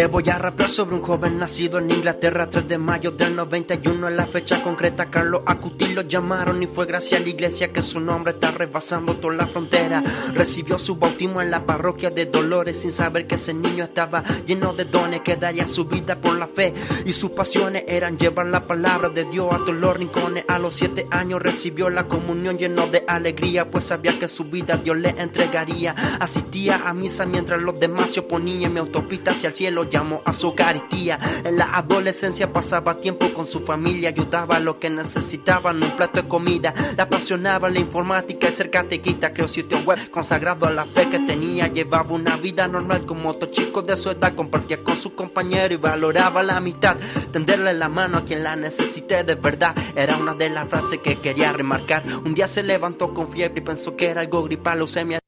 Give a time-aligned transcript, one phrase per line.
[0.00, 4.08] Le voy a rapear sobre un joven nacido en Inglaterra 3 de mayo del 91
[4.08, 7.82] en la fecha concreta Carlos Acuti lo llamaron y fue gracias a la iglesia que
[7.82, 10.02] su nombre está rebasando toda la frontera.
[10.32, 14.72] Recibió su bautismo en la parroquia de Dolores sin saber que ese niño estaba lleno
[14.72, 16.72] de dones que daría su vida por la fe.
[17.04, 20.46] Y sus pasiones eran llevar la palabra de Dios a todos los rincones.
[20.48, 24.78] A los siete años recibió la comunión lleno de alegría pues sabía que su vida
[24.78, 25.94] Dios le entregaría.
[26.20, 30.32] Asistía a misa mientras los demás se oponían mi autopista hacia el cielo llamó a
[30.32, 35.82] su Eucaristía en la adolescencia pasaba tiempo con su familia ayudaba a lo que necesitaban
[35.82, 36.74] un plato de comida.
[36.96, 41.18] Le apasionaba la informática y ser catequista creó sitio web consagrado a la fe que
[41.20, 41.68] tenía.
[41.68, 45.76] Llevaba una vida normal como otro chico de su edad compartía con su compañero y
[45.76, 46.96] valoraba la amistad.
[47.32, 51.16] Tenderle la mano a quien la necesité de verdad era una de las frases que
[51.16, 52.02] quería remarcar.
[52.24, 55.20] Un día se levantó con fiebre y pensó que era algo gripal leucemia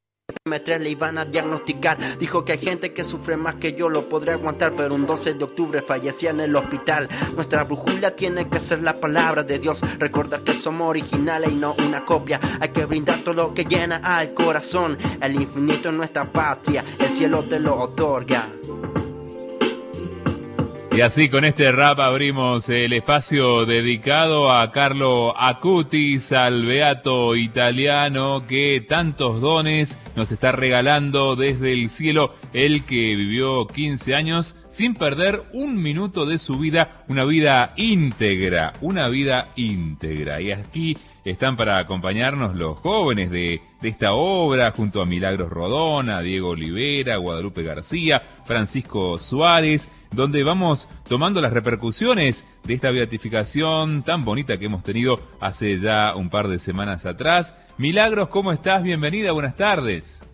[0.45, 1.99] M3 le iban a diagnosticar.
[2.19, 5.35] Dijo que hay gente que sufre más que yo, lo podré aguantar, pero un 12
[5.35, 7.09] de octubre fallecía en el hospital.
[7.35, 9.83] Nuestra brújula tiene que ser la palabra de Dios.
[9.99, 12.41] Recordar que somos originales y no una copia.
[12.61, 14.99] Hay que brindar todo lo que llena al corazón.
[15.21, 18.49] El infinito es nuestra patria, el cielo te lo otorga.
[20.95, 28.45] Y así con este rap abrimos el espacio dedicado a Carlo Acutis, al beato italiano
[28.47, 34.95] que tantos dones nos está regalando desde el cielo, el que vivió 15 años sin
[34.95, 40.41] perder un minuto de su vida, una vida íntegra, una vida íntegra.
[40.41, 46.23] Y aquí están para acompañarnos los jóvenes de, de, esta obra, junto a Milagros Rodona,
[46.23, 54.25] Diego Olivera, Guadalupe García, Francisco Suárez, donde vamos tomando las repercusiones de esta beatificación tan
[54.25, 57.55] bonita que hemos tenido hace ya un par de semanas atrás.
[57.77, 58.83] Milagros, ¿cómo estás?
[58.83, 60.25] Bienvenida, buenas tardes.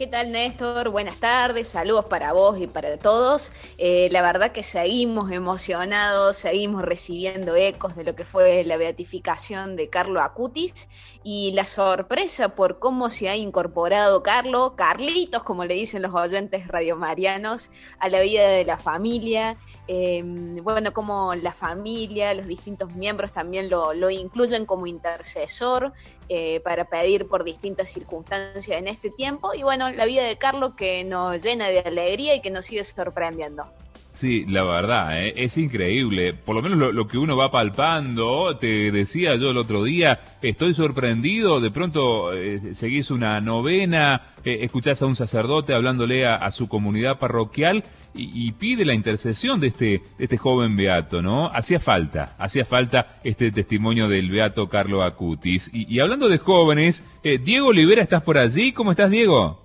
[0.00, 0.88] ¿Qué tal Néstor?
[0.88, 3.52] Buenas tardes, saludos para vos y para todos.
[3.76, 9.76] Eh, la verdad que seguimos emocionados, seguimos recibiendo ecos de lo que fue la beatificación
[9.76, 10.88] de Carlo Acutis
[11.22, 16.66] y la sorpresa por cómo se ha incorporado Carlo, Carlitos, como le dicen los oyentes
[16.66, 17.68] radiomarianos,
[17.98, 19.58] a la vida de la familia.
[19.88, 20.22] Eh,
[20.62, 25.92] bueno, como la familia, los distintos miembros también lo, lo incluyen como intercesor
[26.28, 29.52] eh, para pedir por distintas circunstancias en este tiempo.
[29.54, 32.84] Y bueno, la vida de Carlos que nos llena de alegría y que nos sigue
[32.84, 33.64] sorprendiendo.
[34.12, 35.34] Sí, la verdad, ¿eh?
[35.36, 36.34] es increíble.
[36.34, 40.74] Por lo menos lo, que uno va palpando, te decía yo el otro día, estoy
[40.74, 46.68] sorprendido, de pronto eh, seguís una novena, eh, escuchás a un sacerdote hablándole a su
[46.68, 47.84] comunidad parroquial
[48.14, 51.46] y, y, pide la intercesión de este, de este joven beato, ¿no?
[51.46, 55.70] Hacía falta, hacía falta este testimonio del beato Carlo Acutis.
[55.72, 58.72] Y, y hablando de jóvenes, eh, Diego Olivera, ¿estás por allí?
[58.72, 59.60] ¿Cómo estás, Diego?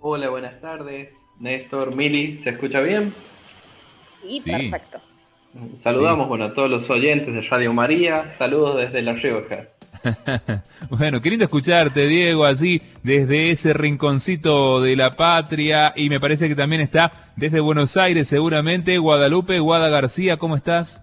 [0.00, 1.14] Hola, buenas tardes.
[1.40, 3.12] Néstor, Mili, ¿se escucha bien?
[4.24, 4.50] Y sí.
[4.50, 5.00] perfecto.
[5.78, 6.28] Saludamos, sí.
[6.28, 8.32] bueno, a todos los oyentes de Radio María.
[8.34, 9.68] Saludos desde La Rioja.
[10.90, 15.92] bueno, qué lindo escucharte, Diego, así desde ese rinconcito de la patria.
[15.96, 18.98] Y me parece que también está desde Buenos Aires, seguramente.
[18.98, 21.02] Guadalupe, Guada García, ¿cómo estás?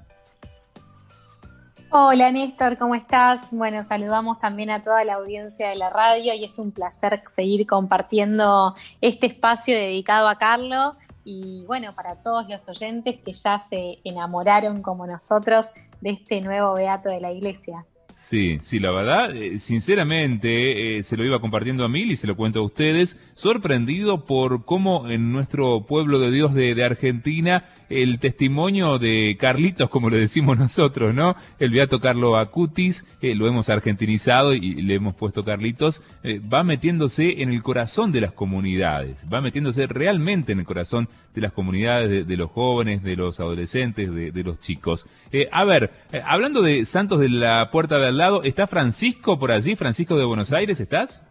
[1.97, 3.53] Hola Néstor, ¿cómo estás?
[3.53, 7.65] Bueno, saludamos también a toda la audiencia de la radio y es un placer seguir
[7.65, 13.99] compartiendo este espacio dedicado a Carlos y bueno, para todos los oyentes que ya se
[14.03, 17.85] enamoraron como nosotros de este nuevo beato de la iglesia.
[18.17, 22.27] Sí, sí, la verdad, eh, sinceramente, eh, se lo iba compartiendo a Mil y se
[22.27, 27.65] lo cuento a ustedes, sorprendido por cómo en nuestro pueblo de Dios de, de Argentina
[27.89, 31.35] el testimonio de Carlitos, como le decimos nosotros, ¿no?
[31.59, 36.63] El beato Carlo Acutis, eh, lo hemos argentinizado y le hemos puesto Carlitos, eh, va
[36.63, 41.51] metiéndose en el corazón de las comunidades, va metiéndose realmente en el corazón de las
[41.51, 45.05] comunidades, de, los jóvenes, de los adolescentes, de, los chicos.
[45.31, 45.91] Eh, a ver,
[46.25, 49.75] hablando de santos de la puerta de al lado, ¿está Francisco por allí?
[49.75, 51.23] Francisco de Buenos Aires, ¿estás?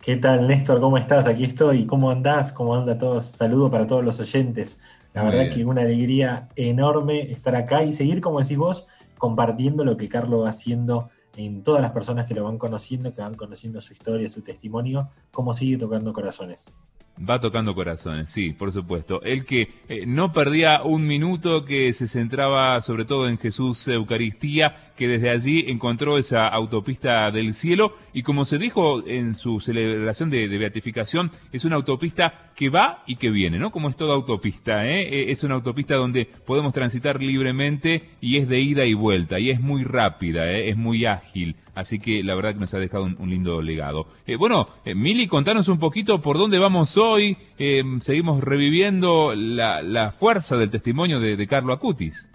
[0.00, 0.80] ¿Qué tal, Néstor?
[0.80, 1.26] ¿Cómo estás?
[1.26, 1.86] Aquí estoy.
[1.86, 2.52] ¿Cómo andás?
[2.52, 3.24] ¿Cómo anda todos?
[3.24, 4.78] Saludo para todos los oyentes.
[5.16, 5.54] La Muy verdad bien.
[5.54, 8.86] que una alegría enorme estar acá y seguir, como decís vos,
[9.16, 13.22] compartiendo lo que Carlos va haciendo en todas las personas que lo van conociendo, que
[13.22, 16.74] van conociendo su historia, su testimonio, cómo sigue tocando corazones.
[17.18, 19.22] Va tocando corazones, sí, por supuesto.
[19.22, 24.92] El que eh, no perdía un minuto, que se centraba sobre todo en Jesús Eucaristía,
[24.96, 30.28] que desde allí encontró esa autopista del cielo y como se dijo en su celebración
[30.28, 33.70] de, de beatificación, es una autopista que va y que viene, ¿no?
[33.70, 35.30] Como es toda autopista, ¿eh?
[35.30, 39.60] Es una autopista donde podemos transitar libremente y es de ida y vuelta y es
[39.60, 40.70] muy rápida, ¿eh?
[40.70, 41.56] es muy ágil.
[41.76, 44.08] Así que la verdad que nos ha dejado un, lindo legado.
[44.26, 47.36] Eh, bueno, eh, Mili, contanos un poquito por dónde vamos hoy.
[47.58, 52.28] Eh, seguimos reviviendo la, fuerza del testimonio de, de Carlo Acutis.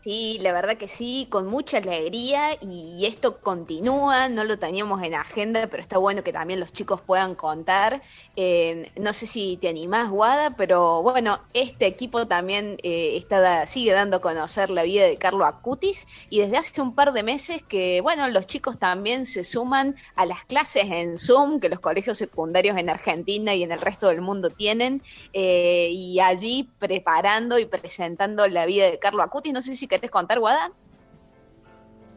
[0.00, 5.14] Sí, la verdad que sí, con mucha alegría y esto continúa, no lo teníamos en
[5.14, 8.00] agenda, pero está bueno que también los chicos puedan contar.
[8.36, 13.90] Eh, no sé si te animás, Guada, pero bueno, este equipo también eh, está, sigue
[13.90, 17.64] dando a conocer la vida de Carlo Acutis y desde hace un par de meses
[17.64, 22.18] que, bueno, los chicos también se suman a las clases en Zoom que los colegios
[22.18, 25.02] secundarios en Argentina y en el resto del mundo tienen
[25.32, 29.52] eh, y allí preparando y presentando la vida de Carlo Acutis.
[29.52, 30.70] No sé si querés contar, Guada?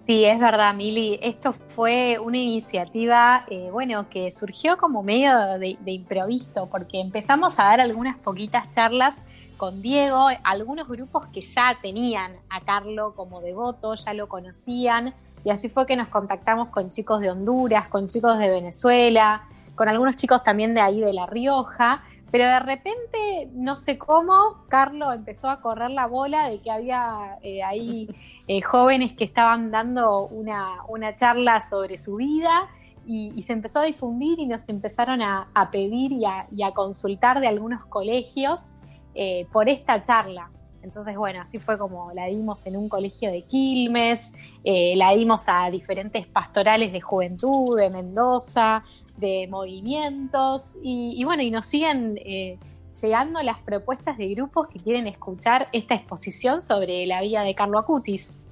[0.08, 1.20] Sí, es verdad, Mili.
[1.22, 7.66] Esto fue una iniciativa, eh, bueno, que surgió como medio de, improviso, porque empezamos a
[7.66, 9.24] dar algunas poquitas charlas
[9.58, 15.14] con Diego, algunos grupos que ya tenían a Carlo como devoto, ya lo conocían,
[15.44, 19.44] y así fue que nos contactamos con chicos de Honduras, con chicos de Venezuela,
[19.76, 24.66] con algunos chicos también de ahí de La Rioja, pero de repente, no sé cómo,
[24.70, 28.08] Carlos empezó a correr la bola de que había eh, ahí
[28.48, 32.70] eh, jóvenes que estaban dando una, charla sobre su vida
[33.06, 37.86] y, se empezó a difundir y nos empezaron a, pedir y a, consultar de algunos
[37.88, 38.76] colegios
[39.14, 40.50] eh, por esta charla.
[40.84, 44.34] Entonces, bueno, así fue como la dimos en un colegio de Quilmes,
[44.64, 48.84] la dimos a diferentes pastorales de juventud de Mendoza,
[49.22, 52.58] de movimientos y, bueno, y nos siguen eh,
[53.02, 57.80] llegando las propuestas de grupos que quieren escuchar esta exposición sobre la vida de Carlo
[57.80, 58.44] Acutis.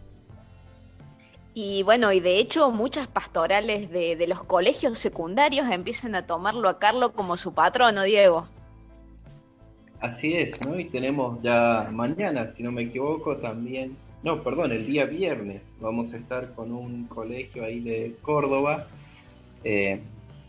[1.54, 6.80] Y bueno, y de hecho muchas pastorales de, los colegios secundarios empiezan a tomarlo a
[6.80, 8.44] Carlo como su patrono, Diego.
[10.00, 10.80] Así es, ¿no?
[10.80, 16.14] Y tenemos ya mañana, si no me equivoco, también, no, perdón, el día viernes vamos
[16.14, 18.88] a estar con un colegio ahí de Córdoba,
[19.64, 20.00] eh,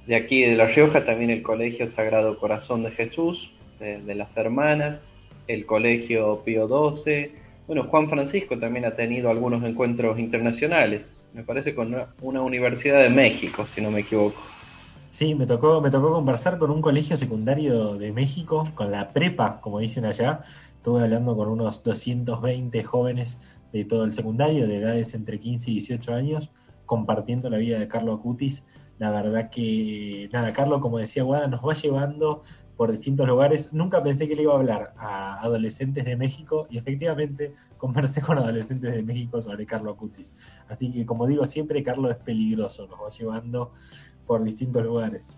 [0.07, 5.05] de aquí de La Rioja también el Colegio Sagrado Corazón de Jesús, de, las Hermanas,
[5.49, 7.33] el Colegio Pío XII,
[7.67, 13.09] bueno, Juan Francisco también ha tenido algunos encuentros internacionales, me parece con una, universidad de
[13.09, 14.41] México, si no me equivoco.
[15.11, 19.61] Sí, me tocó, me tocó conversar con un colegio secundario de México, con la prepa,
[19.61, 20.43] como dicen allá.
[20.77, 25.75] Estuve hablando con unos 220 jóvenes de todo el secundario, de edades entre 15 y
[25.75, 26.53] 18 años,
[26.87, 28.65] compartiendo la vida de Carlos Acutis
[29.01, 32.43] la verdad que, nada, Carlos, como decía Guada, nos va llevando
[32.77, 33.73] por distintos lugares.
[33.73, 38.37] Nunca pensé que le iba a hablar a adolescentes de México y efectivamente conversé con
[38.37, 40.35] adolescentes de México sobre Carlos Acutis.
[40.69, 43.73] Así que, como digo siempre, Carlos es peligroso, nos va llevando
[44.31, 45.37] por distintos lugares.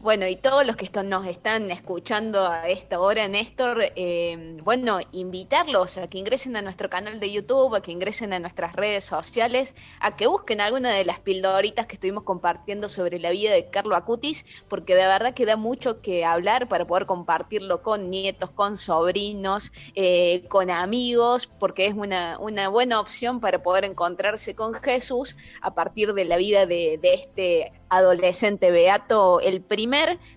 [0.00, 5.98] Bueno, y todos los que nos están escuchando a esta hora, Néstor, eh, bueno, invitarlos
[5.98, 9.74] a que ingresen a nuestro canal de YouTube, a que ingresen a nuestras redes sociales,
[9.98, 13.96] a que busquen alguna de las pildoritas que estuvimos compartiendo sobre la vida de Carlo
[13.96, 18.76] Acutis, porque de verdad que da mucho que hablar para poder compartirlo con nietos, con
[18.76, 25.36] sobrinos, eh, con amigos, porque es una, una, buena opción para poder encontrarse con Jesús
[25.60, 29.87] a partir de la vida de, de este adolescente beato, el primer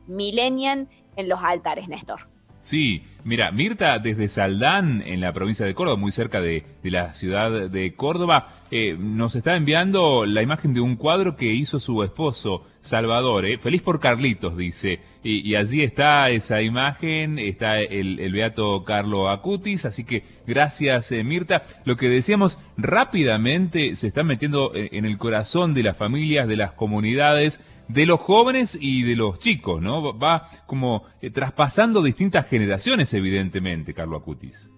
[0.08, 2.32] millennial en los altares, Néstor.
[2.62, 7.70] Sí, mira, Mirta desde Saldán, en la provincia de Córdoba, muy cerca de, la ciudad
[7.70, 12.68] de Córdoba, eh, nos está enviando la imagen de un cuadro que hizo su esposo,
[12.80, 13.46] Salvador.
[13.46, 13.58] Eh.
[13.58, 15.00] Feliz por Carlitos, dice.
[15.24, 21.64] Y, allí está esa imagen, está el, beato Carlo Acutis, así que gracias eh, Mirta.
[21.84, 26.74] Lo que decíamos rápidamente se está metiendo en el corazón de las familias, de las
[26.74, 27.60] comunidades,
[27.94, 30.18] de los jóvenes y de los chicos, ¿no?
[30.18, 34.70] Va como eh, traspasando distintas generaciones, evidentemente, Carlo Acutis.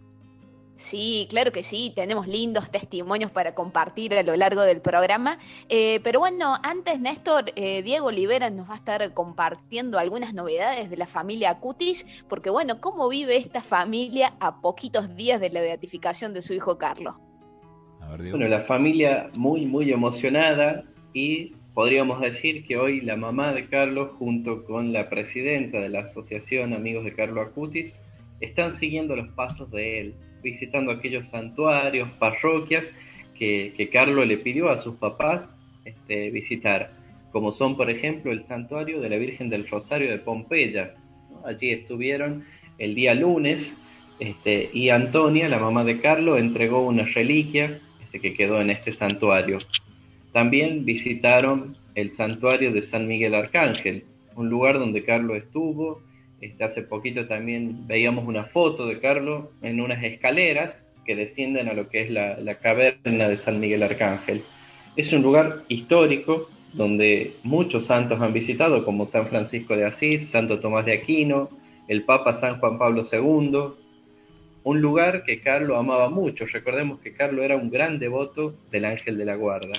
[0.84, 5.38] Sí, claro que sí, tenemos lindos testimonios para compartir a lo largo del programa.
[5.70, 10.90] Eh, pero bueno, antes Néstor, eh, Diego Olivera nos va a estar compartiendo algunas novedades
[10.90, 15.62] de la familia Acutis, porque bueno, ¿cómo vive esta familia a poquitos días de la
[15.62, 17.16] beatificación de su hijo Carlos?
[18.18, 24.12] bueno, la familia muy, muy emocionada y Podríamos decir que hoy la mamá de Carlos,
[24.20, 27.94] junto con la presidenta de la Asociación Amigos de Carlos Acutis,
[28.42, 30.14] están siguiendo los pasos de él,
[30.44, 32.86] visitando aquellos santuarios, parroquias
[33.38, 35.50] que, Carlos le pidió a sus papás
[35.84, 36.92] este, visitar,
[37.32, 40.94] como son, por ejemplo, el santuario de la Virgen del Rosario de Pompeya.
[41.44, 42.46] Allí estuvieron
[42.78, 43.74] el día lunes
[44.20, 48.94] este, y Antonia, la mamá de Carlos, entregó una reliquia este, que quedó en este
[48.94, 49.58] santuario.
[50.34, 54.04] También visitaron el santuario de San Miguel Arcángel,
[54.36, 56.02] un lugar donde Carlos estuvo.
[56.42, 61.74] Este, hace poquito también veíamos una foto de Carlos en unas escaleras que descienden a
[61.74, 64.42] lo que es la, caverna de San Miguel Arcángel.
[64.96, 70.60] Es un lugar histórico donde muchos santos han visitado, como San Francisco de Asís, Santo
[70.60, 71.50] Tomás de Aquino,
[71.88, 73.74] el Papa San Juan Pablo II,
[74.64, 76.46] un lugar que Carlos amaba mucho.
[76.46, 79.74] Recordemos que Carlos era un gran devoto del ángel de la guarda.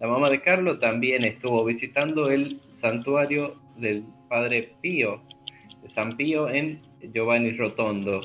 [0.00, 5.20] La mamá de Carlos también estuvo visitando el santuario del Padre Pío,
[5.82, 6.80] de San Pío en
[7.12, 8.20] Giovanni Rotondo.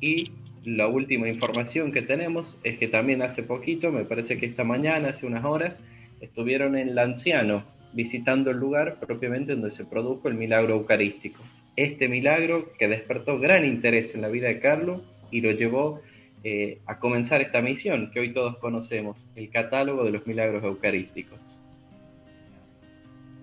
[0.00, 0.32] Y
[0.64, 5.10] la última información que tenemos es que también hace poquito, me parece que esta mañana,
[5.10, 5.80] hace unas horas,
[6.20, 7.64] estuvieron en Lanciano
[7.94, 11.42] visitando el lugar propiamente donde se produjo el milagro eucarístico.
[11.76, 16.02] Este milagro que despertó gran interés en la vida de Carlos y lo llevó
[16.46, 21.40] eh, a comenzar esta misión que hoy todos conocemos, el catálogo de los milagros eucarísticos.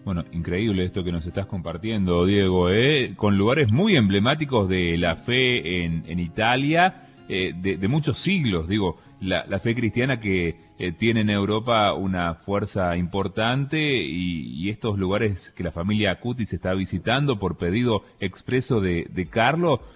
[0.05, 3.13] Bueno, increíble esto que nos estás compartiendo, Diego, ¿eh?
[3.15, 9.59] con lugares muy emblemáticos de la fe en, Italia, eh, de, muchos siglos, digo, la,
[9.59, 10.55] fe cristiana que
[10.99, 17.39] tiene en Europa una fuerza importante y, estos lugares que la familia Acutis está visitando
[17.39, 19.27] por pedido expreso de, de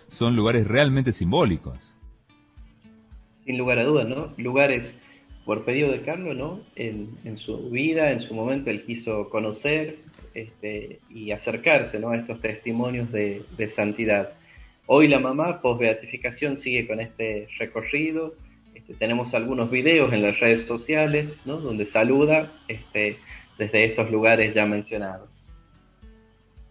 [0.07, 1.94] son lugares realmente simbólicos
[3.45, 4.33] sin lugar a dudas, ¿no?
[4.37, 4.93] Lugares
[5.45, 6.59] por pedido de Carlos, ¿no?
[6.75, 9.99] En, su vida, en su momento, él quiso conocer
[10.33, 12.09] este, y acercarse, ¿no?
[12.09, 14.33] A estos testimonios de, santidad.
[14.87, 18.33] Hoy la mamá, post beatificación, sigue con este recorrido.
[18.73, 21.57] Este, tenemos algunos videos en las redes sociales, ¿no?
[21.57, 23.17] Donde saluda este,
[23.59, 25.29] desde estos lugares ya mencionados.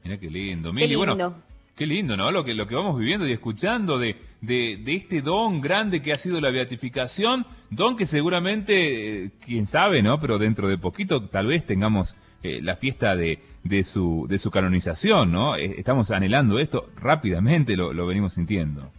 [0.02, 0.72] Mira qué lindo.
[0.72, 1.34] Mili, bueno,
[1.74, 2.30] Qué lindo, ¿no?
[2.30, 6.18] Lo que, lo que vamos viviendo y escuchando de, de, este don grande que ha
[6.18, 10.20] sido la beatificación, don que seguramente, eh, quién sabe, ¿no?
[10.20, 14.52] Pero dentro de poquito tal vez tengamos eh, la fiesta de, de, su, de su
[14.52, 15.56] canonización, ¿no?
[15.56, 18.92] Eh, estamos anhelando esto rápidamente, lo, lo venimos sintiendo.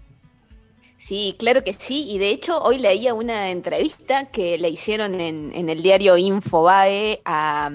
[0.98, 5.70] Sí, claro que sí, y de hecho hoy leía una entrevista que le hicieron en,
[5.70, 7.70] el diario Infobae a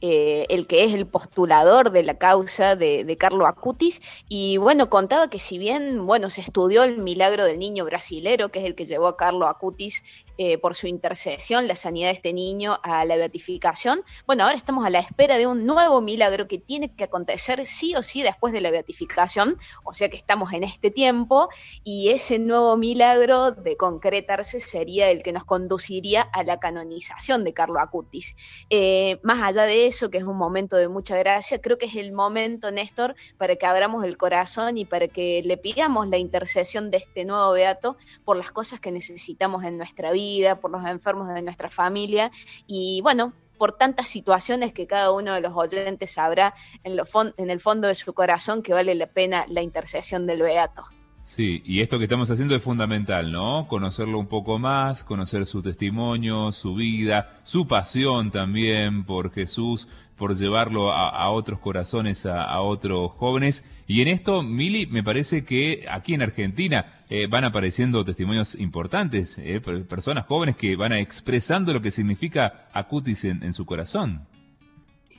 [0.00, 4.88] eh, el que es el postulador de la causa de, de Carlo Acutis, y bueno,
[4.88, 8.74] contaba que si bien, bueno, se estudió el milagro del niño brasilero, que es el
[8.74, 10.02] que llevó a Carlo Acutis
[10.38, 14.02] eh, por su intercesión, la sanidad de este niño a la beatificación.
[14.26, 17.94] Bueno, ahora estamos a la espera de un nuevo milagro que tiene que acontecer sí
[17.96, 21.50] o sí después de la beatificación, o sea que estamos en este tiempo,
[21.84, 27.52] y ese nuevo milagro de concretarse sería el que nos conduciría a la canonización de
[27.52, 28.34] Carlo Acutis.
[28.70, 31.96] Eh, más allá de eso, que es un momento de mucha gracia, creo que es
[31.96, 36.90] el momento, Néstor, para que abramos el corazón y para que le pidamos la intercesión
[36.90, 40.21] de este nuevo beato por las cosas que necesitamos en nuestra vida
[40.60, 42.30] por los enfermos de nuestra familia
[42.66, 46.98] y bueno, por tantas situaciones que cada uno de los oyentes sabrá en,
[47.36, 50.84] en el fondo de su corazón que vale la pena la intercesión del Beato.
[51.22, 53.68] Sí, y esto que estamos haciendo es fundamental, ¿no?
[53.68, 59.88] Conocerlo un poco más, conocer su testimonio, su vida, su pasión también por Jesús,
[60.22, 63.64] por llevarlo a, otros corazones, a, otros jóvenes.
[63.88, 69.36] Y en esto, Mili, me parece que aquí en Argentina eh, van apareciendo testimonios importantes,
[69.38, 74.28] eh, personas jóvenes que van expresando lo que significa Acutis en su corazón.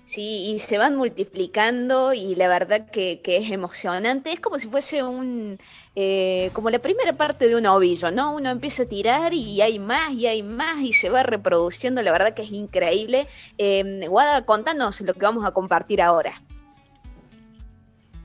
[0.05, 4.33] Sí, y se van multiplicando y la verdad que, es emocionante.
[4.33, 5.57] Es como si fuese un,
[5.95, 8.35] eh, como la primera parte de un ovillo, ¿no?
[8.35, 12.01] Uno empieza a tirar y hay más y hay más y se va reproduciendo.
[12.01, 13.27] La verdad que es increíble.
[13.57, 16.41] Eh, Guada, contanos lo que vamos a compartir ahora.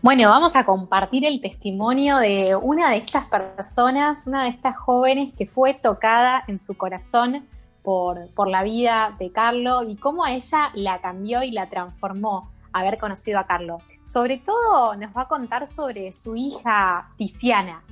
[0.02, 5.32] Bueno, vamos a compartir el testimonio de una de estas personas, una de estas jóvenes
[5.36, 7.46] que fue tocada en su corazón
[7.88, 12.98] por, la vida de Carlo y cómo a ella la cambió y la transformó haber
[12.98, 13.78] conocido a Carlo.
[14.04, 17.82] Sobre todo nos va a contar sobre su hija Tiziana,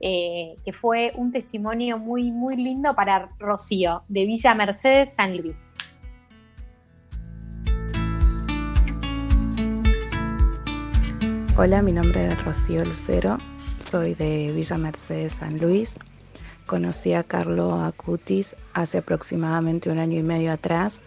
[0.00, 5.74] eh, que fue un testimonio muy, muy lindo para Rocío, de Villa Mercedes, San Luis.
[11.56, 13.38] Hola, mi nombre es Rocío Lucero,
[13.78, 15.98] soy de Villa Mercedes, San Luis.
[16.68, 21.00] Conocí a Carlo Acutis hace aproximadamente un año y medio atrás.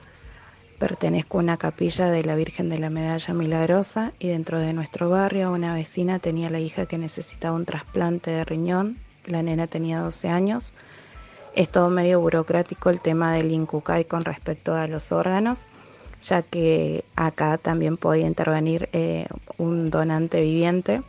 [0.79, 5.11] Pertenezco a una capilla de la Virgen de la Medalla Milagrosa y dentro de nuestro
[5.11, 8.97] barrio una vecina tenía la hija que necesitaba un trasplante de riñón.
[9.27, 10.73] La nena tenía 12 años.
[11.55, 15.67] Es todo medio burocrático el tema del INCUCAI con respecto a los órganos,
[16.23, 19.27] ya que acá también podía intervenir eh,
[19.59, 21.03] un donante viviente.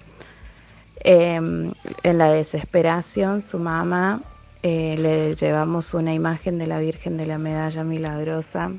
[1.04, 4.20] Em, en la desesperación, su mamá
[4.62, 8.70] eh, le llevamos una imagen de la Virgen de la Medalla Milagrosa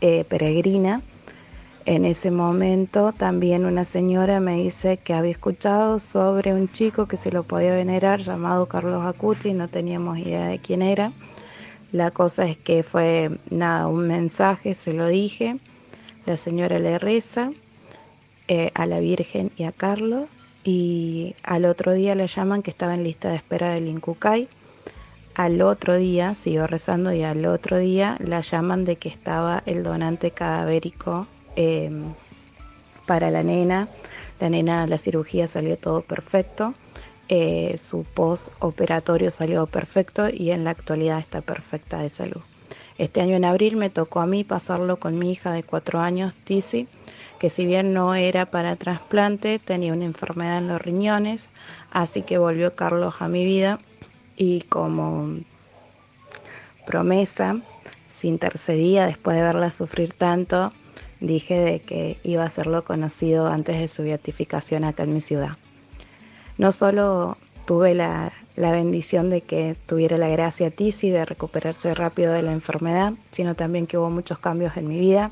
[0.00, 1.02] eh, peregrina.
[1.84, 7.16] En ese momento también una señora me dice que había escuchado sobre un chico que
[7.16, 11.12] se lo podía venerar llamado Carlos Acuti, no teníamos idea de quién era.
[11.92, 15.58] La cosa es que fue nada, un mensaje, se lo dije.
[16.26, 17.50] La señora le reza
[18.48, 20.28] eh, a la Virgen y a Carlos
[20.64, 24.48] y al otro día le llaman que estaba en lista de espera del Incucay.
[25.34, 29.82] Al otro día, siguió rezando y al otro día la llaman de que estaba el
[29.82, 32.12] donante cadavérico em,
[33.06, 33.88] para la nena.
[34.40, 36.74] La nena, la cirugía salió todo perfecto.
[37.28, 42.42] Eh, su post-operatorio salió perfecto y en la actualidad está perfecta de salud.
[42.98, 46.34] Este año en abril me tocó a mí pasarlo con mi hija de cuatro años,
[46.44, 46.88] Tizi,
[47.38, 51.48] que si bien no era para trasplante, tenía una enfermedad en los riñones,
[51.90, 53.78] así que volvió Carlos a mi vida
[54.42, 55.36] y como
[56.84, 57.56] promesa,
[58.10, 60.72] si intercedía después de verla sufrir tanto,
[61.20, 65.56] dije de que iba a serlo conocido antes de su beatificación acá en mi ciudad.
[66.58, 72.32] No solo tuve la, la bendición de que tuviera la gracia Tizi de recuperarse rápido
[72.32, 75.30] de la enfermedad, sino también que hubo muchos cambios en mi vida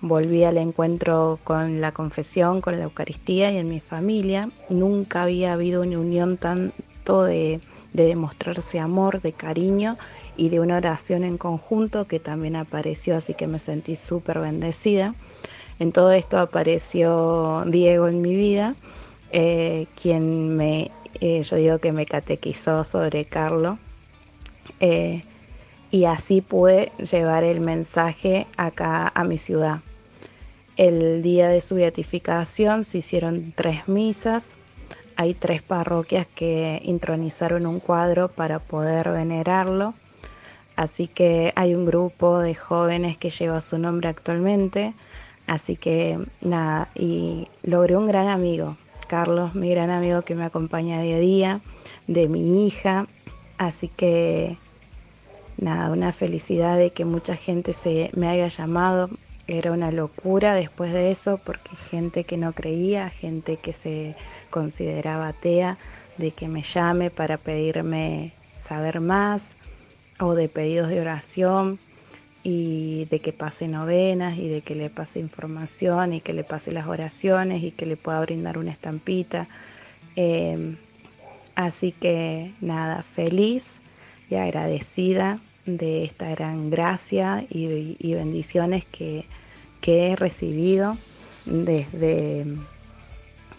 [0.00, 4.48] volví al encuentro con la confesión, con la Eucaristía y en mi familia.
[4.68, 7.60] Nunca había habido una unión tanto de,
[8.02, 9.96] demostrarse amor, de cariño
[10.36, 15.14] y de una oración en conjunto que también apareció, así que me sentí súper bendecida.
[15.78, 18.74] En todo esto apareció Diego en mi vida,
[19.32, 23.78] eh, quien me, eh, yo digo que me catequizó sobre Carlos.
[24.80, 25.22] Eh,
[25.90, 29.80] y así pude llevar el mensaje acá a mi ciudad.
[30.76, 34.54] El día de su beatificación se hicieron tres misas.
[35.16, 39.94] Hay tres parroquias que intronizaron un cuadro para poder venerarlo.
[40.76, 44.94] Así que hay un grupo de jóvenes que lleva su nombre actualmente.
[45.46, 51.00] Así que nada, y logré un gran amigo, Carlos, mi gran amigo que me acompaña
[51.00, 51.60] día a día,
[52.06, 53.06] de mi hija.
[53.58, 54.56] Así que
[55.58, 59.10] nada, una felicidad de que mucha gente se me haya llamado.
[59.46, 64.14] Era una locura después de eso porque gente que no creía, gente que se
[64.50, 65.76] consideraba atea,
[66.16, 69.52] de que me llame para pedirme saber más
[70.18, 71.78] o de pedidos de oración
[72.42, 76.72] y de que pase novenas y de que le pase información y que le pase
[76.72, 79.48] las oraciones y que le pueda brindar una estampita.
[80.16, 80.76] Em,
[81.54, 83.80] así que nada, feliz
[84.30, 89.26] y agradecida de esta gran gracia y, bendiciones que,
[89.86, 90.96] he recibido
[91.44, 92.46] desde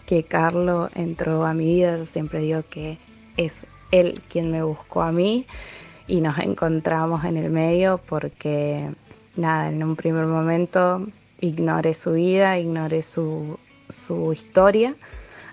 [0.06, 1.98] que Carlos entró a mi vida.
[1.98, 2.98] Yo siempre digo que
[3.36, 5.46] es él quien me buscó a mí
[6.08, 8.90] y nos encontramos en el medio porque,
[9.36, 11.06] nada, en un primer momento
[11.40, 14.94] ignoré su vida, ignoré su, su historia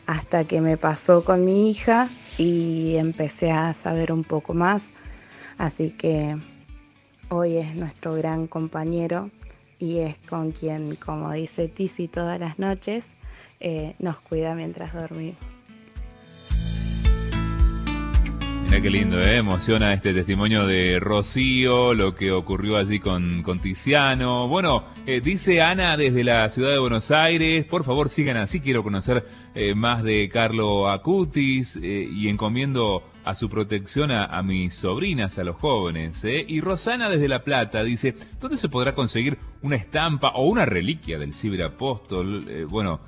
[0.07, 4.91] hasta que me pasó con mi hija y empecé a saber un poco más
[5.57, 6.35] Así que
[7.29, 9.29] hoy es nuestro gran compañero
[9.79, 13.11] y es con quien, como dice Tizi todas las noches,
[13.59, 15.35] eh, nos cuida mientras dormimos.
[18.65, 19.37] Mira qué lindo, ¿eh?
[19.37, 24.47] emociona este testimonio de Rocío, lo que ocurrió allí con, Tiziano.
[24.47, 28.81] Bueno, eh, dice Ana desde la ciudad de Buenos Aires, por favor sigan así, quiero
[28.81, 35.43] conocer eh, más de Carlo Acutis y encomiendo a su protección a, mis sobrinas, a
[35.43, 36.23] los jóvenes.
[36.25, 41.17] Y Rosana desde La Plata dice, ¿dónde se podrá conseguir una estampa o una reliquia
[41.17, 42.67] del ciberapóstol?
[42.69, 42.99] bueno,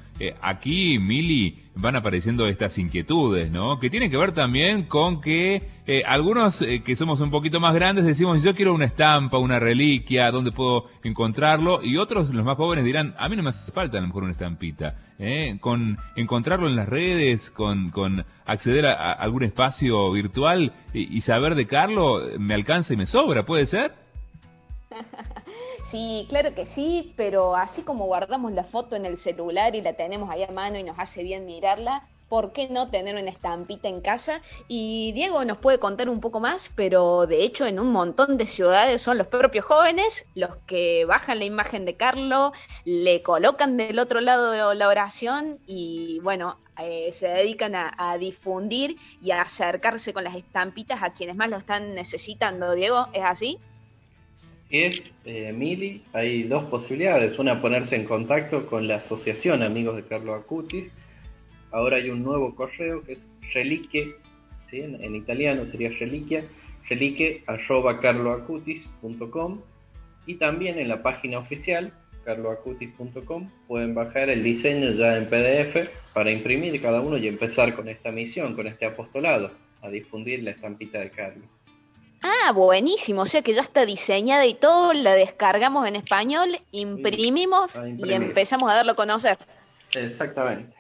[0.42, 3.80] aquí, Mili, van apareciendo estas inquietudes, ¿no?
[3.80, 7.74] Que tienen que ver también con que eh, algunos eh, que somos un poquito más
[7.76, 11.84] grandes decimos, yo quiero una estampa, una reliquia, ¿dónde puedo encontrarlo?
[11.84, 14.24] Y otros, los más jóvenes, dirán, a mí no me hace falta a lo mejor
[14.24, 14.96] una estampita.
[15.20, 15.58] ¿eh?
[15.60, 21.56] Con encontrarlo en las redes, con, con acceder a, algún espacio virtual y, y saber
[21.56, 23.92] de Carlos, me alcanza y me sobra, ¿puede ser?
[25.86, 29.94] Sí, claro que sí, pero así como guardamos la foto en el celular y la
[29.94, 33.88] tenemos ahí a mano y nos hace bien mirarla, ¿por qué no tener una estampita
[33.88, 34.42] en casa?
[34.68, 38.48] Y Diego nos puede contar un poco más, pero de hecho en un montón de
[38.48, 44.00] ciudades son los propios jóvenes los que bajan la imagen de Carlos, le colocan del
[44.00, 50.14] otro lado la oración y bueno, eh, se dedican a, a, difundir y a acercarse
[50.14, 52.74] con las estampitas a quienes más lo están necesitando.
[52.74, 53.60] Diego, ¿es así?
[54.70, 57.38] Es, eh, hay dos posibilidades.
[57.40, 60.92] Una, ponerse en contacto con la Asociación Amigos de Carlos Acutis.
[61.72, 63.20] Ahora hay un nuevo correo que es
[63.54, 64.16] reliquie,
[64.72, 66.44] en, italiano sería reliquia,
[66.90, 69.62] reliquie arroba carloacutis.com
[70.26, 71.94] y también en la página oficial
[72.26, 77.88] carloacutis.com pueden bajar el diseño ya en PDF para imprimir cada uno y empezar con
[77.88, 79.52] esta misión, con este apostolado,
[79.82, 81.55] a difundir la estampita de Carlos.
[82.28, 87.80] Ah, buenísimo, o sea que ya está diseñada y todo, la descargamos en español, imprimimos
[88.00, 89.38] y empezamos a darlo a conocer.
[89.94, 90.76] Exactamente.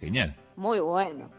[0.00, 0.34] genial.
[0.56, 1.30] Muy bueno.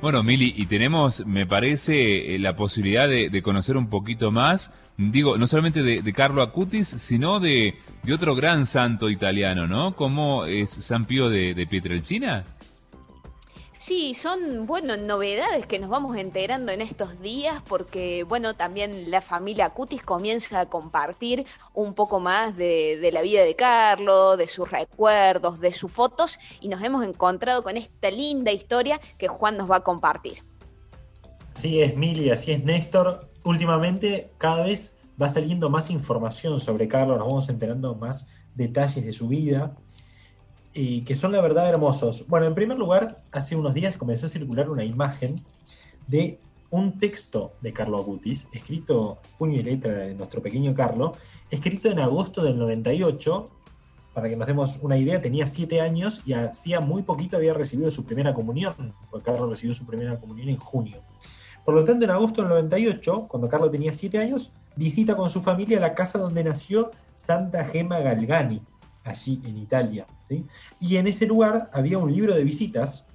[0.00, 5.38] Bueno, Mili, y tenemos, me parece, eh, la posibilidad de, conocer un poquito más, digo,
[5.38, 9.96] no solamente de, Carlo Acutis, sino de, de otro gran santo italiano, ¿no?
[9.96, 12.44] Como es San Pío de, de Pietrelcina.
[13.78, 19.20] Sí, son, bueno, novedades que nos vamos enterando en estos días porque, bueno, también la
[19.20, 24.46] familia Cutis comienza a compartir un poco más de, de, la vida de Carlos, de
[24.46, 29.56] sus recuerdos, de sus fotos y nos hemos encontrado con esta linda historia que Juan
[29.56, 30.42] nos va a compartir.
[31.56, 33.28] Sí, es Mili, así es Néstor.
[33.42, 39.12] Últimamente cada vez va saliendo más información sobre Carlos, nos vamos enterando más detalles de
[39.12, 39.76] su vida
[41.06, 42.26] que son la verdad hermosos.
[42.28, 45.42] Bueno, en primer lugar, hace unos días comenzó a circular una imagen
[46.06, 51.16] de un texto de Carlo Agutis, escrito puño y letra de nuestro pequeño Carlo,
[51.50, 53.50] escrito en agosto del 98.
[54.12, 57.90] Para que nos demos una idea, tenía siete años y hacía muy poquito había recibido
[57.90, 61.00] su primera comunión, porque Carlos recibió su primera comunión en junio.
[61.64, 65.40] Por lo tanto, en agosto del 98, cuando Carlos tenía siete años, visita con su
[65.40, 68.62] familia la casa donde nació Santa Gema Galgani,
[69.04, 70.06] allí en Italia.
[70.80, 73.08] Y en ese lugar había un libro de visitas,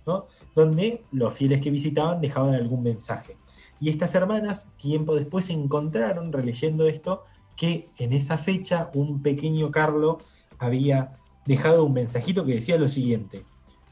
[0.56, 3.38] donde los fieles que visitaban dejaban algún mensaje.
[3.80, 7.24] Y estas hermanas, tiempo después, se encontraron, releyendo esto,
[7.56, 10.19] que en esa fecha un pequeño Carlo
[10.60, 13.45] había dejado un mensajito que decía lo siguiente.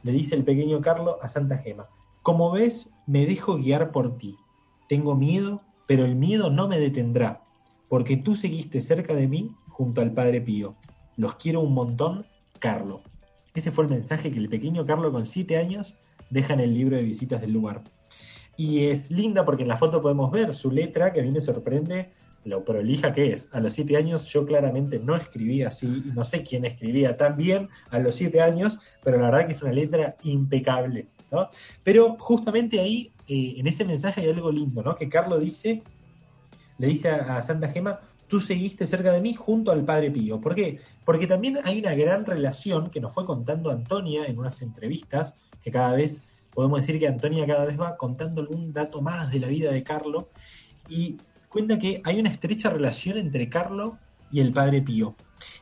[0.03, 1.89] Le dice el pequeño Carlo a Santa Gema,
[2.21, 4.37] como ves, me dejo guiar por ti.
[4.87, 7.43] Tengo miedo, pero el miedo no me detendrá,
[7.89, 10.75] porque tú seguiste cerca de mí junto al Padre Pío.
[11.17, 12.25] Los quiero un montón,
[12.59, 13.01] Carlo.
[13.53, 15.95] Ese fue el mensaje que el pequeño Carlo con 7 años
[16.29, 17.83] deja en el libro de visitas del lugar.
[18.55, 21.41] Y es linda porque en la foto podemos ver su letra, que a mí me
[21.41, 22.11] sorprende
[22.45, 23.49] lo prolija que es.
[23.51, 27.69] A los 7 años yo claramente no escribía así, no sé quién escribía tan bien
[27.89, 31.07] a los 7 años, pero la verdad que es una letra impecable.
[31.83, 34.95] Pero justamente ahí, eh, en ese mensaje hay algo lindo, ¿no?
[34.95, 35.83] Que Carlo dice,
[36.79, 40.39] le dice a Santa Gema, tú seguiste cerca de mí junto al Padre Pío.
[40.39, 40.79] ¿Por qué?
[41.03, 45.71] Porque también hay una gran relación que nos fue contando Antonia en unas entrevistas, que
[45.71, 49.47] cada vez, podemos decir que Antonia cada vez va contando algún dato más de la
[49.47, 50.29] vida de Carlo,
[50.87, 51.17] y
[51.49, 53.97] cuenta que hay una estrecha relación entre Carlo
[54.31, 55.15] y el Padre Pío.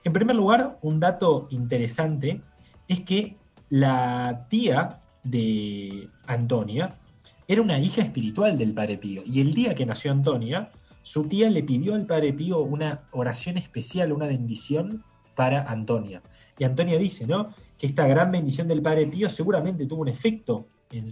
[0.03, 2.41] En primer lugar, un dato interesante
[2.88, 3.38] es que
[3.69, 6.99] la tía de Antonia
[7.47, 10.71] era una hija espiritual del Padre Pío, y el día que nació Antonia,
[11.08, 16.22] su tía le pidió al Padre Pío una oración especial, una bendición para Antonia.
[16.60, 17.54] Y Antonia dice, ¿no?
[17.78, 21.10] Que esta gran bendición del Padre Pío seguramente tuvo un efecto en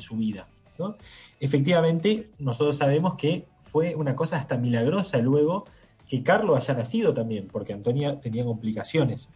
[0.00, 0.48] su, vida.
[0.78, 0.96] ¿no?
[1.40, 5.64] Efectivamente, nosotros sabemos que fue una cosa hasta milagrosa luego
[6.06, 9.30] que Carlos haya nacido también, porque Antonia tenía complicaciones.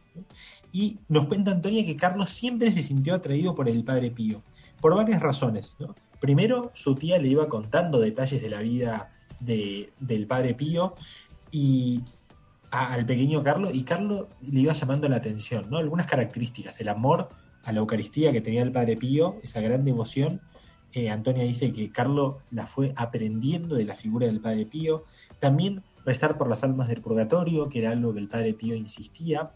[0.72, 4.42] Y nos cuenta Antonia que Carlos siempre se sintió atraído por el Padre Pío,
[4.78, 5.74] por varias razones.
[6.20, 10.94] Primero, su tía le iba contando detalles de la vida del padre Pío
[11.50, 12.02] y
[12.70, 15.78] al pequeño Carlos, y Carlos le iba llamando la atención, ¿no?
[15.78, 17.30] Algunas características, el amor
[17.64, 20.40] a la Eucaristía que tenía el padre Pío, esa gran devoción.
[20.92, 25.04] Eh, Antonia dice que Carlos la fue aprendiendo de la figura del padre Pío.
[25.38, 29.52] También rezar por las almas del purgatorio, que era algo que el padre Pío insistía.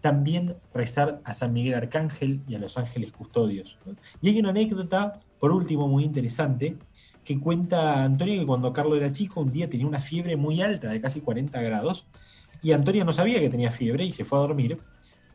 [0.00, 3.78] También rezar a San Miguel Arcángel y a los ángeles custodios.
[4.20, 6.76] Y hay una anécdota, por último, muy interesante,
[7.24, 10.88] que cuenta Antonio que cuando Carlos era chico un día tenía una fiebre muy alta
[10.88, 12.06] de casi 40 grados
[12.62, 14.78] y Antonio no sabía que tenía fiebre y se fue a dormir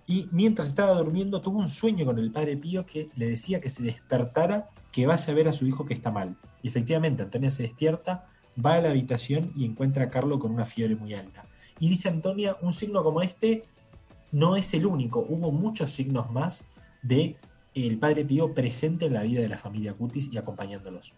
[0.10, 3.70] y mientras estaba durmiendo tuvo un sueño con el padre Pío que le decía que
[3.70, 6.36] se despertara, que vaya a ver a su hijo que está mal.
[6.64, 8.26] Y efectivamente Antonia se despierta,
[8.66, 11.46] va a la habitación y encuentra a Carlos con una fiebre muy alta.
[11.80, 13.66] Y dice Antonia, un signo como este
[14.32, 16.68] no es el único, hubo muchos signos más
[17.04, 17.38] de
[17.76, 21.14] el padre Pío presente en la vida de la familia Cutis y acompañándolos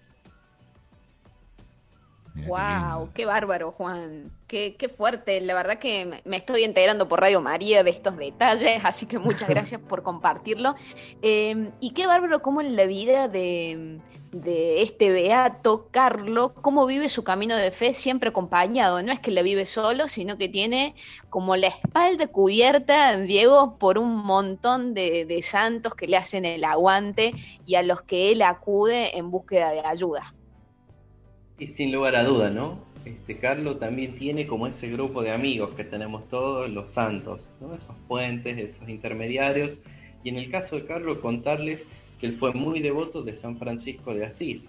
[2.48, 4.32] wow, qué, bárbaro, Juan.
[4.48, 5.42] Qué, qué, fuerte.
[5.42, 9.48] La verdad que me estoy enterando por Radio María de estos detalles, así que muchas
[9.50, 10.76] gracias por compartirlo.
[11.22, 14.00] Em, y qué bárbaro cómo en la vida de,
[14.32, 19.02] de este beato Carlo, cómo vive su camino de fe siempre acompañado.
[19.04, 20.96] No es que la vive solo, sino que tiene
[21.30, 26.64] como la espalda cubierta, Diego, por un montón de, de santos que le hacen el
[26.64, 27.32] aguante
[27.66, 30.34] y a los que él acude en búsqueda de ayuda.
[31.62, 32.80] Y sin lugar a duda, ¿no?
[33.06, 37.76] Este Carlos también tiene como ese grupo de amigos que tenemos todos, los santos, ¿no?
[37.76, 39.78] Esos puentes, esos intermediarios
[40.24, 41.86] Y en el caso de Carlos, contarles
[42.20, 44.64] que él fue muy devoto de San Francisco de Asís.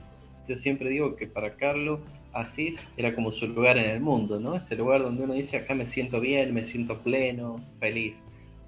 [0.47, 2.01] Yo siempre digo que para Carlos
[2.35, 4.57] Asís era como su lugar en el mundo, ¿no?
[4.57, 8.17] Ese lugar donde uno dice, acá me siento bien, me siento pleno, feliz.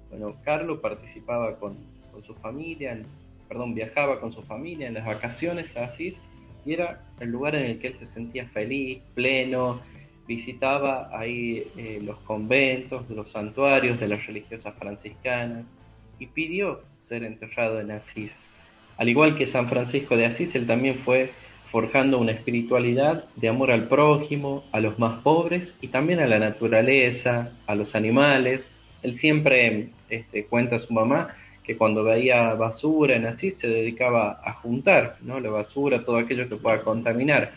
[0.09, 1.77] Bueno, Carlos participaba con,
[2.11, 2.97] con su familia,
[3.47, 6.15] perdón, viajaba con su familia en las vacaciones a Asís
[6.73, 9.81] era el lugar en el que él se sentía feliz, pleno,
[10.27, 15.65] visitaba ahí eh, los conventos, los santuarios de las religiosas franciscanas
[16.17, 18.31] y pidió ser enterrado en Asís.
[18.97, 21.29] Al igual que San Francisco de Asís, él también fue
[21.69, 26.39] forjando una espiritualidad de amor al prójimo, a los más pobres y también a la
[26.39, 28.65] naturaleza, a los animales.
[29.03, 34.39] Él siempre este, cuenta a su mamá que cuando veía basura en Asís se dedicaba
[34.43, 35.39] a juntar ¿no?
[35.39, 37.51] la basura, todo aquello que pueda contaminar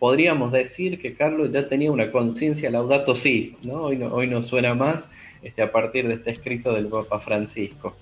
[0.00, 3.82] podríamos decir que Carlos ya tenía una conciencia laudato si, ¿no?
[3.82, 4.08] Hoy, ¿no?
[4.08, 5.08] hoy suena más
[5.42, 7.94] este, a partir de este escrito del Papa Francisco.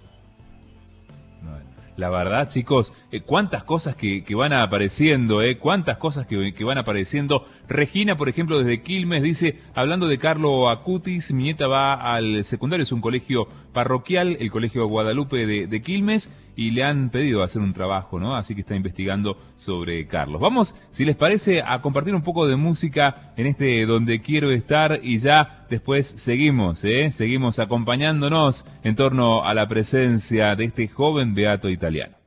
[1.96, 6.62] La verdad, chicos, eh, cuántas cosas que, que, van apareciendo, eh, cuántas cosas que, que,
[6.62, 7.44] van apareciendo.
[7.68, 12.82] Regina, por ejemplo, desde Quilmes, dice, hablando de Carlo Acutis, mi nieta va al secundario,
[12.82, 17.62] es un colegio parroquial, el Colegio Guadalupe de, de Quilmes, y le han pedido hacer
[17.62, 18.34] un trabajo, ¿no?
[18.34, 20.40] Así que está investigando sobre Carlos.
[20.40, 24.98] Vamos, si les parece, a compartir un poco de música en este donde quiero estar
[25.02, 27.12] y ya después seguimos, ¿eh?
[27.12, 32.17] Seguimos acompañándonos en torno a la presencia de este joven beato italiano.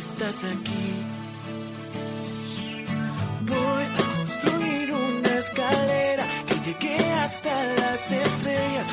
[0.00, 0.86] Estás aquí.
[3.52, 8.86] Voy a construir una escalera que llegue hasta las estrellas,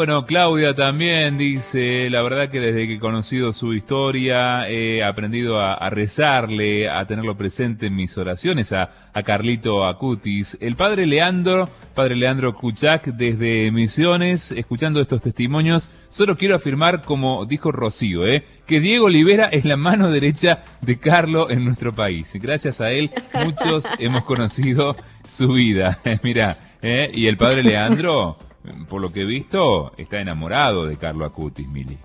[0.00, 5.60] Bueno, Claudia también dice, la verdad que desde que he conocido su historia he aprendido
[5.60, 8.88] a, rezarle, a tenerlo presente en mis oraciones, a,
[9.22, 10.56] Carlito Acutis.
[10.62, 17.44] El padre Leandro, padre Leandro Kuchak desde Misiones, escuchando estos testimonios, solo quiero afirmar, como
[17.44, 18.42] dijo Rocío, ¿eh?
[18.66, 22.32] que Diego Olivera es la mano derecha de Carlo en nuestro país.
[22.40, 24.96] Gracias a él, muchos hemos conocido
[25.28, 25.98] su vida.
[26.22, 27.10] Mira, ¿eh?
[27.12, 28.38] y el padre Leandro
[28.88, 31.98] por lo que he visto, está enamorado de Carlo Acutis, Mili.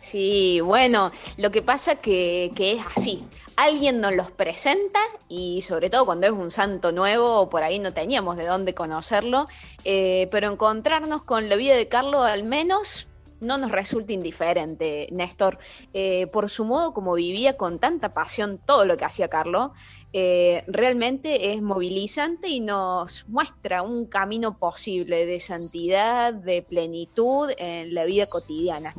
[0.00, 3.24] Sí, bueno, lo que pasa que, que es así.
[3.56, 7.92] Alguien nos los presenta y sobre todo cuando es un santo nuevo, por ahí no
[7.92, 9.46] teníamos de dónde conocerlo,
[9.84, 13.08] eh, pero encontrarnos con la vida de Carlo al menos
[13.40, 15.58] no nos resulta indiferente, Néstor,
[15.92, 19.72] eh, por su modo como vivía con tanta pasión todo lo que hacía Carlo,
[20.18, 27.92] eh, realmente es movilizante y nos muestra un camino posible de santidad, de plenitud en
[27.92, 28.94] la vida cotidiana.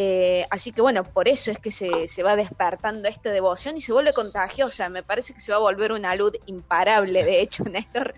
[0.00, 3.92] Eh, así que bueno, por eso es que se, va despertando esta devoción y se
[3.92, 4.88] vuelve contagiosa.
[4.88, 8.14] Me parece que se va a volver una luz imparable, de hecho, Néstor,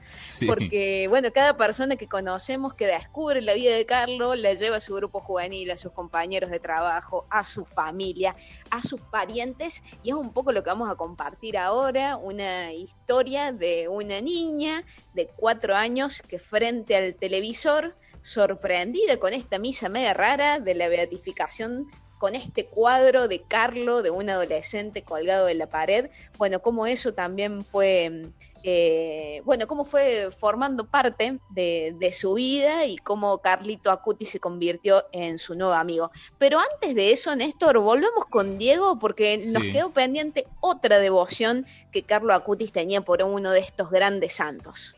[0.46, 4.80] porque bueno, cada persona que conocemos que descubre la vida de Carlos la lleva a
[4.80, 8.34] su grupo juvenil, a sus compañeros de trabajo, a su familia,
[8.70, 13.52] a sus parientes y es un poco lo que vamos a compartir ahora, una historia
[13.52, 20.14] de una niña de cuatro años que frente al televisor sorprendida con esta misa media
[20.14, 21.88] rara de la beatificación
[22.20, 27.14] con este cuadro de Carlo, de un adolescente colgado de la pared, bueno, cómo eso
[27.14, 28.26] también fue,
[28.62, 35.06] eh, bueno, cómo fue formando parte de, su vida y cómo Carlito Acuti se convirtió
[35.12, 36.10] en su nuevo amigo.
[36.36, 42.02] Pero antes de eso, Néstor, volvemos con Diego porque nos quedó pendiente otra devoción que
[42.02, 44.94] Carlo Acutis tenía por uno de estos grandes santos.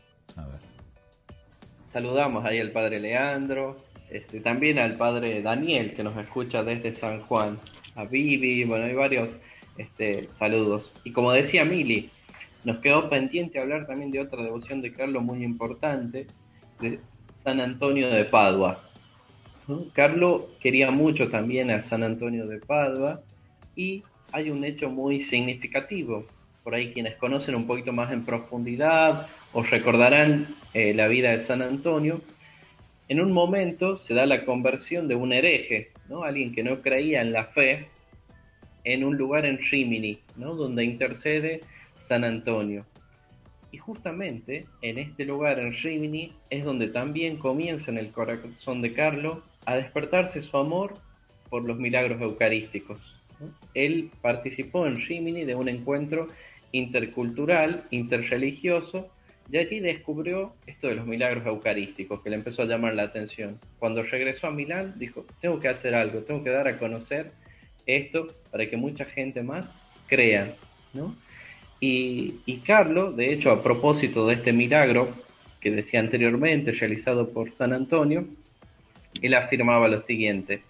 [1.93, 3.77] Saludamos ahí al padre Leandro,
[4.09, 7.59] este, también al padre Daniel que nos escucha desde San Juan,
[7.93, 9.29] a Vivi, bueno, hay varios
[9.77, 10.91] este, saludos.
[11.03, 12.09] Y como decía Mili,
[12.63, 16.25] nos quedó pendiente hablar también de otra devoción de Carlos muy importante,
[16.81, 16.99] de
[17.31, 18.81] San Antonio de Padua.
[19.93, 23.21] Carlos quería mucho también a San Antonio de Padua
[23.75, 24.01] y
[24.31, 26.25] hay un hecho muy significativo
[26.63, 31.39] por ahí quienes conocen un poquito más en profundidad os recordarán eh, la vida de
[31.39, 32.21] San Antonio,
[33.09, 36.23] en un momento se da la conversión de un hereje, ¿no?
[36.23, 37.87] alguien que no creía en la fe,
[38.83, 40.55] en un lugar en Rimini, ¿no?
[40.55, 41.61] donde intercede
[42.01, 42.85] San Antonio.
[43.71, 48.93] Y justamente en este lugar en Rimini es donde también comienza en el corazón de
[48.93, 50.95] Carlos a despertarse su amor
[51.49, 52.99] por los milagros eucarísticos.
[53.73, 56.27] Él participó en Rimini de un encuentro
[56.71, 59.09] intercultural, interreligioso,
[59.51, 63.59] y allí descubrió esto de los milagros eucarísticos, que le empezó a llamar la atención.
[63.79, 67.31] Cuando regresó a Milán, dijo, tengo que hacer algo, tengo que dar a conocer
[67.85, 69.65] esto para que mucha gente más
[70.07, 70.53] crea.
[70.93, 71.15] ¿no?
[71.79, 75.09] Y, y Carlos, de hecho, a propósito de este milagro
[75.59, 78.25] que decía anteriormente, realizado por San Antonio,
[79.21, 80.61] él afirmaba lo siguiente,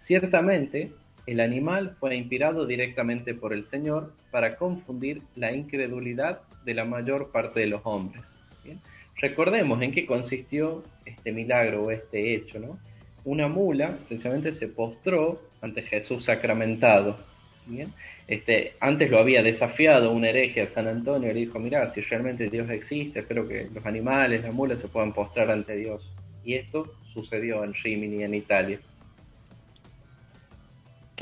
[0.00, 0.90] ciertamente
[1.26, 7.30] el animal fue inspirado directamente por el Señor para confundir la incredulidad de la mayor
[7.30, 8.24] parte de los hombres.
[9.16, 12.58] Recordemos en qué consistió este milagro o este hecho.
[13.24, 17.16] Una mula precisamente se postró ante Jesús sacramentado.
[18.26, 22.00] Este, antes lo había desafiado un hereje a San Antonio y le dijo, mira, si
[22.00, 26.10] realmente Dios existe, espero que los animales, las mulas se puedan postrar ante Dios.
[26.44, 28.80] Y esto sucedió en Rimini, en Italia.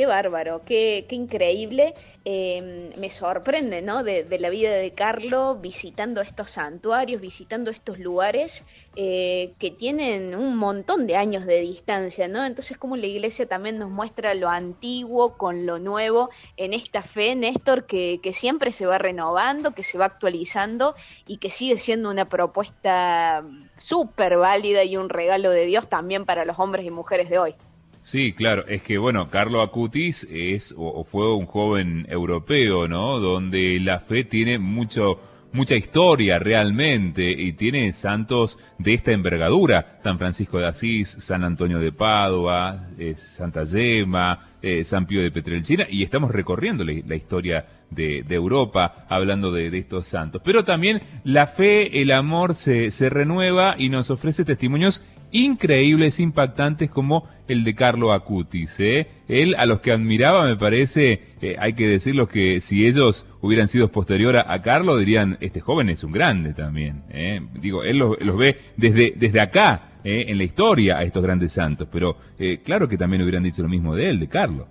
[0.01, 1.93] Qué bárbaro, qué, qué increíble.
[2.25, 4.03] Em, me sorprende, ¿no?
[4.03, 8.65] De, la vida de Carlo visitando estos santuarios, visitando estos lugares
[8.97, 12.47] eh, que tienen un montón de años de distancia, ¿no?
[12.47, 17.35] Entonces, como la iglesia también nos muestra lo antiguo con lo nuevo en esta fe,
[17.35, 20.95] Néstor, que, que siempre se va renovando, que se va actualizando
[21.27, 23.45] y que sigue siendo una propuesta
[23.79, 27.55] súper válida y un regalo de Dios también para los hombres y mujeres de hoy.
[28.01, 33.19] Sí, claro, es que bueno, Carlo Acutis es o, fue un joven europeo, ¿no?
[33.19, 35.21] Donde la fe tiene mucho
[35.53, 41.79] mucha historia realmente y tiene santos de esta envergadura, San Francisco de Asís, San Antonio
[41.79, 45.87] de Padua, eh, Santa Yema, eh, San Pío de Petrelcina.
[45.91, 50.43] Y estamos recorriendo la, historia de, Europa hablando de, estos santos.
[50.45, 56.91] Pero también la fe, el amor se, se renueva y nos ofrece testimonios increíbles, impactantes
[56.91, 58.81] como el de Carlo Acutis.
[58.81, 59.07] ¿eh?
[59.29, 63.69] Él, a los que admiraba, me parece, eh, hay que decirlo que si ellos hubieran
[63.69, 67.03] sido posterior a, Carlo, dirían, este joven es un grande también.
[67.11, 67.41] ¿eh?
[67.55, 71.87] Digo, él los, ve desde, desde acá, eh, en la historia a estos grandes santos,
[71.93, 74.67] pero eh, claro que también hubieran dicho lo mismo de él, de Carlos.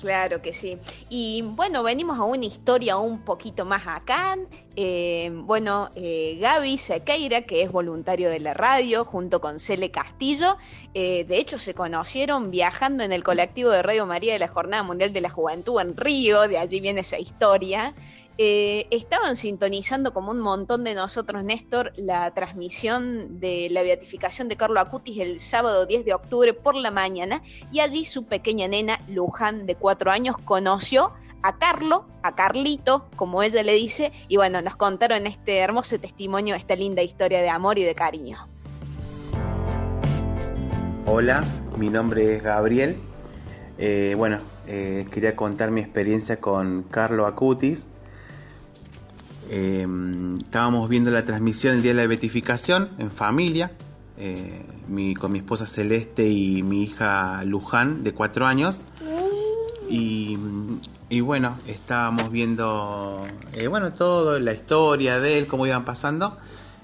[0.00, 0.78] Claro que sí.
[1.08, 4.36] Y bueno, venimos a una historia un poquito más acá.
[4.76, 10.56] Eh, bueno, eh, Gaby Sequeira, que es voluntario de la radio, junto con Cele Castillo,
[10.94, 14.84] eh, de hecho se conocieron viajando en el colectivo de Radio María de la Jornada
[14.84, 17.92] Mundial de la Juventud en Río, de allí viene esa historia.
[18.40, 24.56] Eh, estaban sintonizando como un montón de nosotros, Néstor, la transmisión de la beatificación de
[24.56, 29.00] Carlo Acutis el sábado 10 de octubre por la mañana y allí su pequeña nena,
[29.08, 31.10] Luján, de cuatro años, conoció
[31.42, 36.54] a Carlo, a Carlito, como ella le dice, y bueno, nos contaron este hermoso testimonio,
[36.54, 38.38] esta linda historia de amor y de cariño.
[41.06, 41.42] Hola,
[41.76, 42.98] mi nombre es Gabriel.
[43.78, 47.90] Eh, bueno, eh, quería contar mi experiencia con Carlo Acutis.
[49.50, 49.86] Eh,
[50.38, 53.72] estábamos viendo la transmisión el día de la beatificación en familia,
[54.18, 54.64] eh,
[55.18, 58.84] con mi esposa Celeste y mi hija Luján, de cuatro años.
[59.88, 60.36] Y,
[61.08, 63.24] y bueno, estábamos viendo,
[63.54, 66.36] eh, bueno, todo, la historia de él, cómo iban pasando.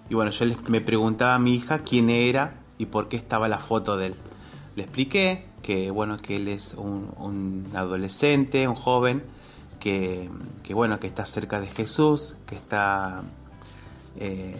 [0.08, 3.48] Y bueno, yo les, me preguntaba a mi hija quién era y por qué estaba
[3.48, 4.14] la foto de él.
[4.76, 9.22] Le expliqué que, bueno, que él es un, un adolescente, un joven,
[9.78, 10.30] que,
[10.62, 13.22] que, bueno, que está cerca de Jesús, que está
[14.18, 14.56] eh,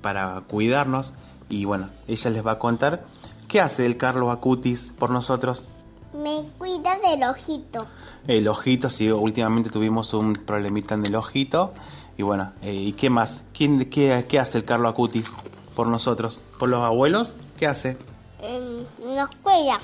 [0.00, 1.14] para cuidarnos.
[1.48, 3.04] Y bueno, ella les va a contar
[3.48, 5.66] qué hace el Carlos Acutis por nosotros.
[6.14, 7.86] Me cuida del ojito.
[8.26, 11.72] El ojito, sí, últimamente tuvimos un problemita en el ojito.
[12.16, 13.44] Y bueno, eh, ¿y qué más?
[13.52, 15.32] ¿Quién, qué, ¿Qué hace el Carlos Acutis
[15.74, 16.44] por nosotros?
[16.58, 17.38] ¿Por los abuelos?
[17.58, 17.96] ¿Qué hace?
[18.40, 19.80] Eh, nos cuida.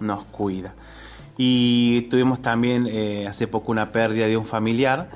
[0.00, 0.74] Nos cuida.
[1.44, 5.10] Y tuvimos también eh, hace poco una pérdida de un familiar.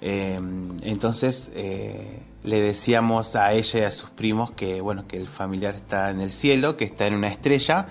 [0.00, 0.36] Eh,
[0.82, 5.76] entonces eh, le decíamos a ella y a sus primos que bueno que el familiar
[5.76, 7.86] está en el cielo, que está en una estrella.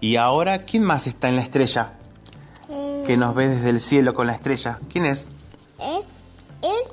[0.00, 1.94] Y ahora, ¿quién más está en la estrella?
[2.68, 4.78] Mm, Que nos ve desde el cielo con la estrella.
[4.92, 5.30] ¿Quién es?
[5.78, 6.06] Es
[6.60, 6.92] él,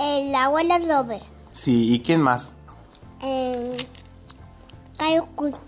[0.00, 1.22] el abuelo Robert.
[1.52, 2.56] Sí, ¿y quién más?
[3.20, 3.76] Eh,
[4.96, 5.58] Cayo Cuti.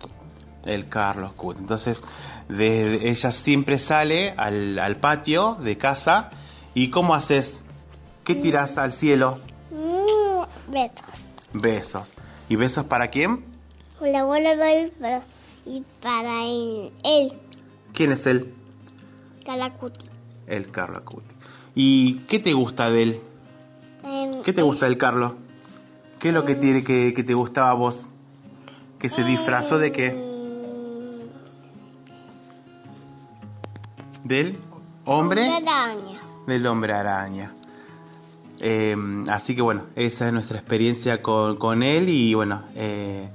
[0.67, 1.59] El Carlos Cut.
[1.59, 2.03] Entonces,
[2.49, 6.31] de, ella siempre sale al, al patio de casa.
[6.75, 7.63] ¿Y cómo haces?
[8.25, 9.39] ¿Qué tiras al cielo?
[9.71, 11.27] Mm, besos.
[11.53, 12.15] Besos.
[12.49, 13.45] ¿Y besos para quién?
[14.01, 15.23] Robert pero-
[15.67, 17.33] y para él,
[17.95, 18.53] ¿Quién es él?
[19.47, 20.07] Calacuti.
[20.47, 21.35] El Carlos Acuti.
[21.75, 23.21] ¿Y qué te gusta de él?
[24.05, 25.33] Em, ¿Qué te gusta del Carlos?
[26.19, 28.11] ¿Qué es lo que tiene que, que te gustaba a vos?
[28.99, 30.34] ¿Que se disfrazó de qué?
[34.25, 34.59] ¿Del
[35.05, 35.49] hombre?
[35.49, 36.21] Araña.
[36.47, 37.55] Del hombre araña.
[38.61, 38.97] Eh,
[39.29, 43.29] así que bueno, esa es nuestra experiencia con, con él y bueno, eh,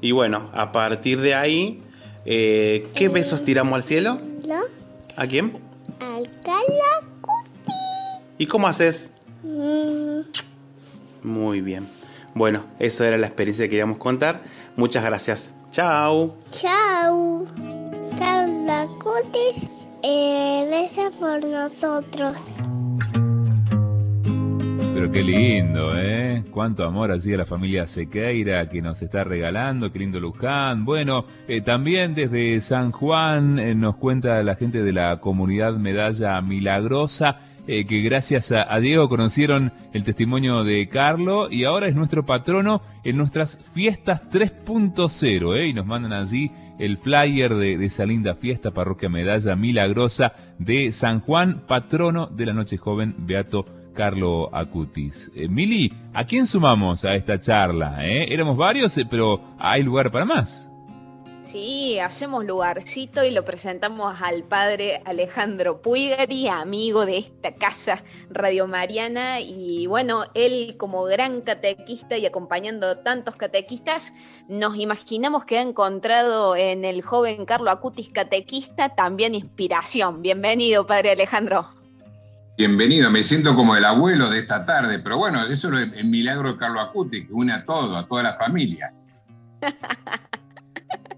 [0.00, 1.80] y bueno, a partir de ahí,
[2.26, 4.18] eh, ¿qué besos tiramos al cielo?
[4.46, 4.60] ¿No?
[5.16, 5.58] ¿A quién?
[6.00, 7.72] Al Calacuti.
[8.36, 9.12] ¿Y cómo haces?
[9.42, 10.20] Mm,
[11.22, 11.86] Muy bien.
[12.34, 14.42] Bueno, eso era la experiencia que queríamos contar.
[14.76, 15.52] Muchas gracias.
[15.70, 16.36] Chao.
[16.50, 17.46] Chao.
[18.18, 19.68] Calacutis,
[20.04, 22.36] eh, por nosotros.
[24.94, 26.44] Pero qué lindo, ¿eh?
[26.50, 30.84] Cuánto amor así a la familia Sequeira que nos está regalando, qué lindo Luján.
[30.84, 36.40] Bueno, eh, también desde San Juan eh, nos cuenta la gente de la comunidad Medalla
[36.40, 41.94] Milagrosa eh, que gracias a, a Diego conocieron el testimonio de Carlo y ahora es
[41.94, 45.68] nuestro patrono en nuestras fiestas 3.0, ¿eh?
[45.68, 51.20] Y nos mandan allí el flyer de, esa linda fiesta, Parroquia Medalla Milagrosa de San
[51.20, 53.64] Juan, patrono de la Noche Joven, Beato
[53.94, 55.30] Carlo Acutis.
[55.34, 58.06] Eh, Mili, ¿a quién sumamos a esta charla?
[58.06, 58.32] eh?
[58.32, 60.70] Éramos varios, eh, pero hay lugar para más.
[61.54, 68.66] Sí, hacemos lugarcito y lo presentamos al padre Alejandro Puigari, amigo de esta casa Radio
[68.66, 69.38] Mariana.
[69.40, 74.12] Y bueno, él como gran catequista y acompañando a tantos catequistas,
[74.48, 80.22] nos imaginamos que ha encontrado en el joven Carlo Acutis catequista también inspiración.
[80.22, 81.68] Bienvenido, padre Alejandro.
[82.58, 86.54] Bienvenido, me siento como el abuelo de esta tarde, pero bueno, eso es el milagro
[86.54, 88.92] de Carlo Acuti, que une a todo, a toda la familia.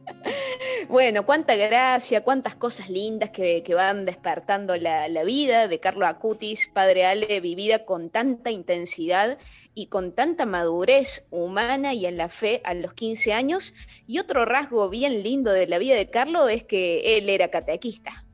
[0.88, 7.06] Bueno, cuánta gracia, cuántas cosas lindas que, van despertando la, vida de Carlo Acutis, padre
[7.06, 9.38] Ale, vivida con tanta intensidad
[9.74, 13.74] y con tanta madurez humana y en la fe a los 15 años.
[14.06, 18.24] Y otro rasgo bien lindo de la vida de Carlo es que él era catequista.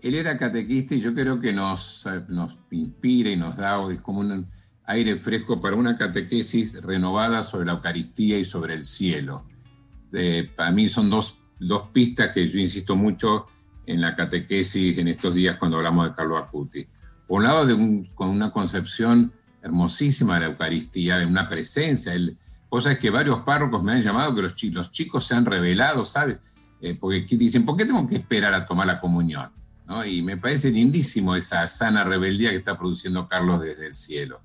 [0.00, 3.98] Él era catequista y yo creo que nos, eh, nos inspira y nos da hoy
[3.98, 4.46] como un,
[4.84, 9.44] aire fresco para una catequesis renovada sobre la Eucaristía y sobre el cielo.
[10.12, 13.46] Eh, para mí son dos, dos, pistas que yo insisto mucho
[13.86, 16.86] en la catequesis en estos días cuando hablamos de Carlo Acuti.
[17.26, 19.32] Por un lado, de con una concepción
[19.62, 22.12] hermosísima de la Eucaristía, de una presencia.
[22.12, 22.36] El,
[22.68, 26.04] vos sabés que varios párrocos me han llamado que los, los chicos se han revelado,
[26.04, 26.38] ¿sabes?
[26.80, 29.52] Eh, porque dicen, ¿por qué tengo que esperar a tomar la comunión?
[29.86, 30.04] ¿No?
[30.04, 34.40] Y me parece lindísimo esa sana rebeldía que está produciendo Carlos desde el cielo.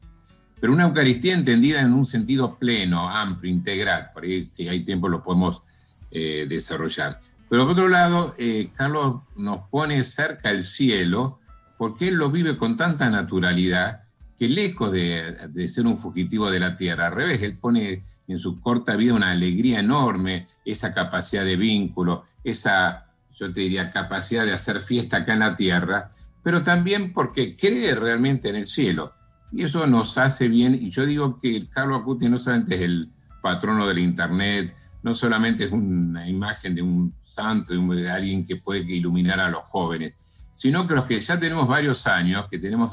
[0.60, 4.12] Pero una Eucaristía entendida en un sentido pleno, amplio, integral.
[4.14, 5.64] Por ahí, si hay tiempo, lo podemos
[6.12, 7.20] eh, desarrollar.
[7.50, 11.40] Pero por otro lado, eh, Carlos nos pone cerca el cielo
[11.78, 14.02] porque él lo vive con tanta naturalidad
[14.38, 18.62] que lejos de, ser un fugitivo de la tierra, al revés, él pone en su
[18.62, 24.54] corta vida una alegría enorme, esa capacidad de vínculo, esa, yo te diría, capacidad de
[24.54, 26.12] hacer fiesta acá en la tierra,
[26.44, 29.14] pero también porque cree realmente en el cielo.
[29.52, 33.10] Y eso nos hace bien, y yo digo que Carlos Acuti no solamente es el
[33.42, 38.82] patrono del Internet, no solamente es una imagen de un santo, de, alguien que puede
[38.94, 40.16] iluminar a los jóvenes,
[40.52, 42.92] sino que los que ya tenemos varios años, que tenemos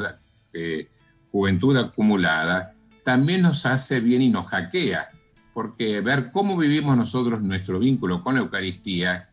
[0.52, 0.88] eh,
[1.32, 5.08] juventud acumulada, también nos hace bien y nos hackea,
[5.52, 9.28] porque ver cómo vivimos nosotros nuestro vínculo con la Eucaristía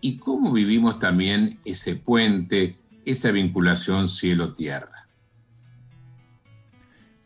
[0.00, 5.08] y cómo vivimos también ese puente, esa vinculación cielo-tierra.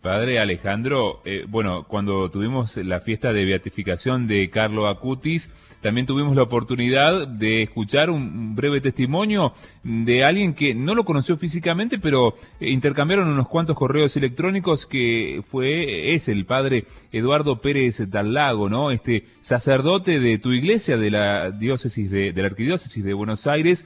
[0.06, 5.50] Padre Alejandro, eh, bueno, cuando tuvimos la fiesta de beatificación de Carlo Acutis,
[5.80, 9.52] también tuvimos la oportunidad de escuchar un breve testimonio
[9.82, 15.42] de alguien que no lo conoció físicamente, pero eh, intercambiaron unos cuantos correos electrónicos que
[15.44, 18.92] fue, es el padre Eduardo Pérez Talago, ¿no?
[18.92, 23.84] Este sacerdote de tu iglesia, de la diócesis de, de la arquidiócesis de Buenos Aires,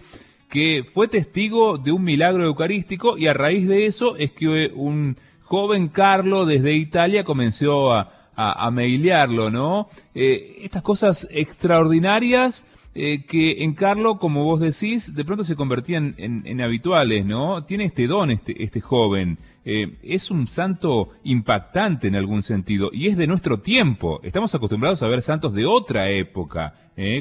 [0.50, 5.16] que fue testigo de un milagro eucarístico y a raíz de eso es que un
[5.50, 9.88] joven Carlo desde Italia comenzó a, a, mailearlo, ¿no?
[10.14, 16.14] Eh, estas cosas extraordinarias eh, que en Carlo, como vos decís, de pronto se convertían
[16.18, 17.64] en, habituales, ¿no?
[17.64, 19.38] Tiene este don este, este joven.
[19.64, 24.20] Eh, es un santo impactante en algún sentido y es de nuestro tiempo.
[24.22, 26.74] Estamos acostumbrados a ver santos de otra época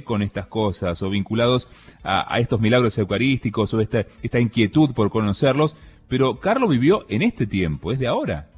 [0.03, 1.69] con estas cosas o vinculados
[2.03, 5.77] a, estos milagros eucarísticos o esta inquietud por conocerlos,
[6.09, 8.49] pero Carlos vivió en este tiempo, es de ahora.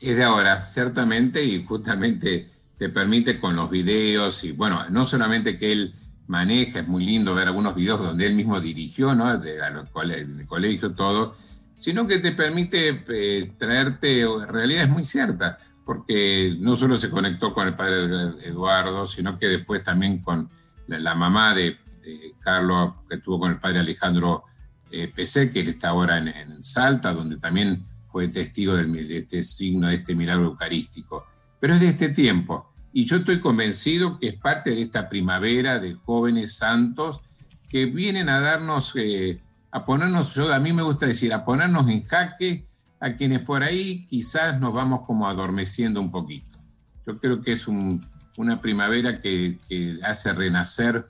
[0.00, 5.58] Es de ahora, ciertamente, y justamente te permite con los videos, y bueno, no solamente
[5.58, 5.94] que él
[6.26, 9.38] maneja, es muy lindo ver algunos videos donde él mismo dirigió, ¿no?
[9.38, 11.34] De, los colegio, todo,
[11.76, 17.10] sino que te permite eh, traerte, en realidad es muy cierta, porque no solo se
[17.10, 18.04] conectó con el padre
[18.44, 20.48] Eduardo, sino que después también con
[20.88, 24.44] la, mamá de, de, Carlos, que estuvo con el padre Alejandro
[24.90, 29.96] eh, que él está ahora en, Salta, donde también fue testigo de este signo, de
[29.96, 31.26] este milagro eucarístico.
[31.60, 32.72] Pero es de este tiempo.
[32.92, 37.20] Y yo estoy convencido que es parte de esta primavera de jóvenes santos
[37.68, 39.38] que vienen a darnos, eh,
[39.70, 42.64] a ponernos, yo a mí me gusta decir, a ponernos en jaque
[42.98, 46.58] a quienes por ahí quizás nos vamos como adormeciendo un poquito.
[47.06, 49.58] Yo creo que es una primavera que
[50.02, 51.06] hace renacer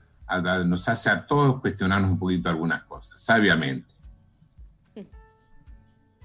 [0.64, 3.93] nos hace a todos cuestionarnos un poquito algunas cosas, sabiamente.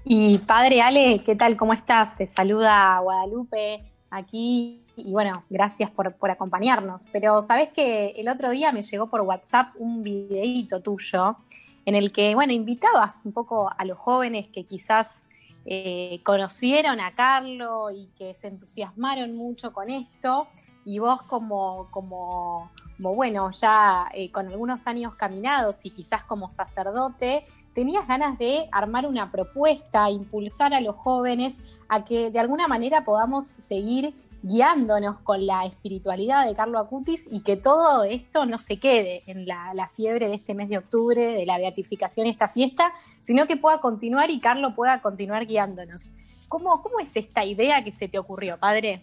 [0.04, 1.56] Y padre Ale, ¿qué tal?
[1.56, 2.16] ¿Cómo estás?
[2.16, 7.06] Te saluda Guadalupe aquí y bueno, gracias por, por acompañarnos.
[7.12, 11.36] Pero sabes que el otro día me llegó por WhatsApp un videíto tuyo
[11.84, 15.28] en el que, bueno, invitabas un poco a los jóvenes que quizás
[15.64, 20.46] eh, conocieron a Carlos y que se entusiasmaron mucho con esto
[20.84, 26.50] y vos como, como, como bueno, ya eh, con algunos años caminados y quizás como
[26.50, 27.44] sacerdote,
[27.74, 33.04] tenías ganas de armar una propuesta, impulsar a los jóvenes a que de alguna manera
[33.04, 38.78] podamos seguir guiándonos con la espiritualidad de Carlo Acutis y que todo esto no se
[38.78, 43.46] quede en la, fiebre de este mes de octubre, de la beatificación, esta fiesta, sino
[43.46, 46.12] que pueda continuar y Carlo pueda continuar guiándonos.
[46.48, 49.00] ¿Cómo, cómo es esta idea que se te ocurrió, padre?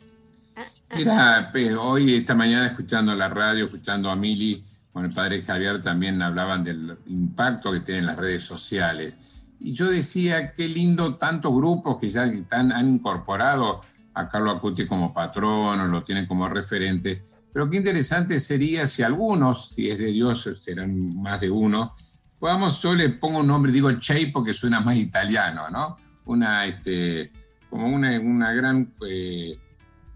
[0.95, 6.21] Mira, hoy, esta mañana, escuchando la radio, escuchando a Mili, con el padre Javier, también
[6.21, 9.17] hablaban del impacto que tienen las redes sociales.
[9.59, 13.81] Y yo decía, qué lindo tantos grupos que ya han incorporado
[14.13, 17.23] a Carlos Acuti como patrón lo tienen como referente.
[17.51, 21.95] Pero qué interesante sería si algunos, si es de Dios, serán más de uno,
[22.39, 25.97] podamos, yo le pongo un nombre, digo Chey porque suena más italiano, ¿no?
[26.25, 27.31] Una, este,
[27.69, 29.57] como una, una gran eh,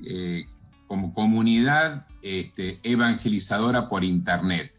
[0.03, 0.45] eh,
[0.87, 4.73] como comunidad este, evangelizadora por Internet.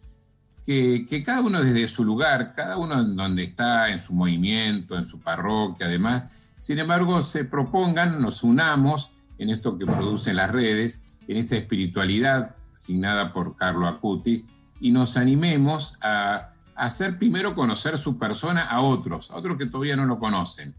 [0.64, 5.04] Que, cada uno desde su lugar, cada uno en donde está, en su movimiento, en
[5.04, 11.02] su parroquia, además, Sin embargo, se propongan, nos unamos en esto que producen las redes,
[11.28, 14.44] en esta espiritualidad asignada por Carlo Acuti,
[14.80, 19.96] y nos animemos a hacer primero conocer su persona a otros, a otros que todavía
[19.96, 20.74] no lo conocen.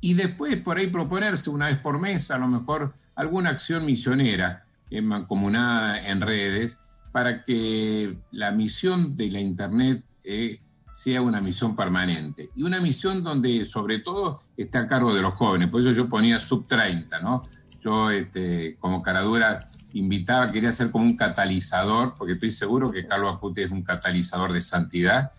[0.00, 4.64] Y después por ahí proponerse una vez por mes, a lo mejor alguna acción misionera
[4.90, 6.78] en mancomunada en redes,
[7.12, 10.60] para que la misión de la Internet eh,
[10.90, 12.50] sea una misión permanente.
[12.54, 15.68] Y una misión donde sobre todo está a cargo de los jóvenes.
[15.68, 17.42] Por eso yo ponía sub 30, ¿no?
[17.80, 23.34] Yo este, como caradura invitaba, quería ser como un catalizador, porque estoy seguro que Carlos
[23.34, 25.30] Acuti es un catalizador de santidad,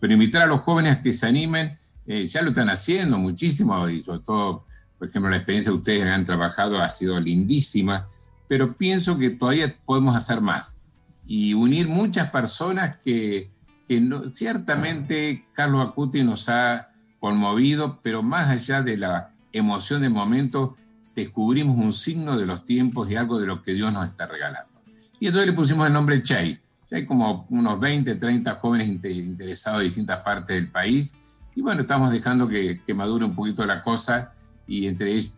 [0.00, 1.76] pero invitar a los jóvenes a que se animen,
[2.06, 4.66] eh, ya lo están haciendo muchísimo, y sobre todo,
[5.04, 8.08] por ejemplo, la experiencia que ustedes han trabajado ha sido lindísima,
[8.48, 10.78] pero pienso que todavía podemos hacer más
[11.26, 13.50] y unir muchas personas que,
[13.86, 16.88] que no, ciertamente Carlos Acuti nos ha
[17.20, 20.76] conmovido, pero más allá de la emoción del momento,
[21.14, 24.80] descubrimos un signo de los tiempos y algo de lo que Dios nos está regalando.
[25.20, 26.58] Y entonces le pusimos el nombre Chey.
[26.90, 31.14] Hay como unos 20, 30 jóvenes interesados de distintas partes del país.
[31.56, 34.32] Y bueno, estamos dejando que, madure un poquito la cosa
[34.66, 35.32] y entre ellos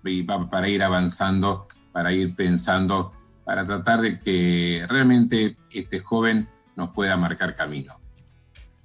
[0.50, 3.12] para ir avanzando, para ir pensando,
[3.44, 7.94] para tratar de que realmente este joven nos pueda marcar camino.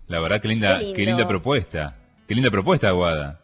[0.08, 1.96] La verdad, que linda, qué linda propuesta.
[2.28, 3.42] Qué linda propuesta, Aguada.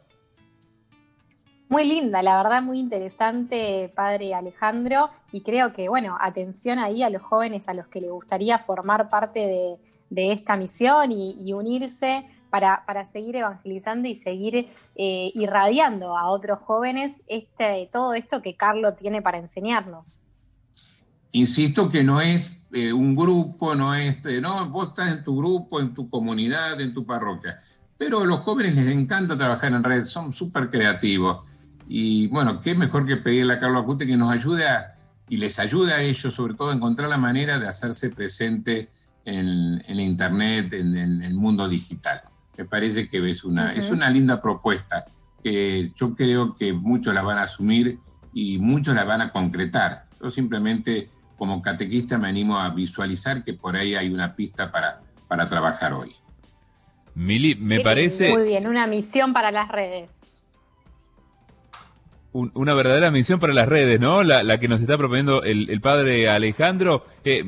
[1.70, 5.10] Muy linda, la verdad, muy interesante, padre Alejandro.
[5.34, 9.10] Y creo que, bueno, atención ahí a los jóvenes a los que les gustaría formar
[9.10, 9.80] parte
[10.10, 17.24] de, esta misión y, unirse para, seguir evangelizando y seguir eh, irradiando a otros jóvenes
[17.28, 20.24] este, todo esto que Carlos tiene para enseñarnos.
[21.32, 25.38] Insisto que no es eh, un grupo, no es, eh, no, vos estás en tu
[25.38, 27.60] grupo, en tu comunidad, en tu parroquia.
[27.98, 31.44] Pero a los jóvenes les encanta trabajar en red, son súper creativos
[31.88, 34.96] y bueno, qué mejor que pedirle a Carlos Acute que nos ayude a,
[35.30, 38.90] y les ayude a ellos, sobre todo, a encontrar la manera de hacerse presente
[39.24, 42.22] en, en Internet, en, el mundo digital.
[42.58, 45.06] Me parece que es una, es una linda propuesta
[45.44, 48.00] que yo creo que muchos la van a asumir
[48.34, 50.04] y muchos la van a concretar.
[50.22, 55.02] Yo simplemente, como catequista, me animo a visualizar que por ahí hay una pista para,
[55.28, 56.16] para trabajar hoy.
[57.14, 58.32] Mili, me parece...
[58.32, 60.37] Muy bien, una misión para las redes
[62.34, 64.24] una verdadera misión para las redes, ¿no?
[64.24, 67.06] La, que nos está proponiendo el, padre Alejandro.
[67.24, 67.44] Eh,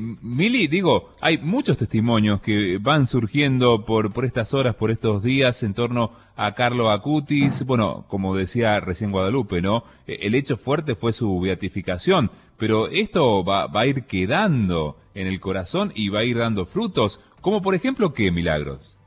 [0.69, 5.73] digo, hay muchos testimonios que van surgiendo por, por estas horas, por estos días en
[5.73, 7.65] torno a Carlo Acutis.
[7.65, 9.83] Bueno, como decía recién Guadalupe, ¿no?
[10.07, 15.27] Eh, el hecho fuerte fue su beatificación, pero esto va, va a ir quedando en
[15.27, 18.98] el corazón y va a ir dando frutos, como por ejemplo, ¿qué milagros?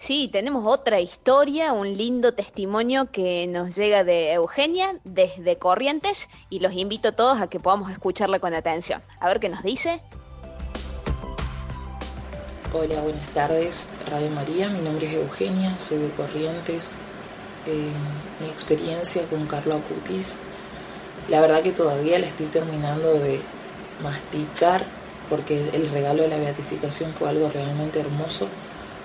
[0.00, 6.60] Sí, tenemos otra historia, un lindo testimonio que nos llega de Eugenia desde Corrientes y
[6.60, 9.02] los invito a todos a que podamos escucharla con atención.
[9.20, 10.00] A ver qué nos dice.
[12.72, 14.70] Hola, buenas tardes, Radio María.
[14.70, 17.02] Mi nombre es Eugenia, soy de Corrientes.
[17.66, 17.92] Eh,
[18.40, 20.40] mi experiencia con Carlos Acutis,
[21.28, 23.38] la verdad que todavía la estoy terminando de
[24.02, 24.82] masticar
[25.28, 28.48] porque el regalo de la beatificación fue algo realmente hermoso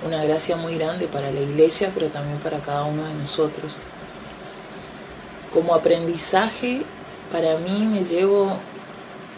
[0.06, 3.84] una gracia muy grande para la iglesia, pero también para cada uno de nosotros.
[5.52, 6.86] Como aprendizaje,
[7.32, 8.56] para mí me llevo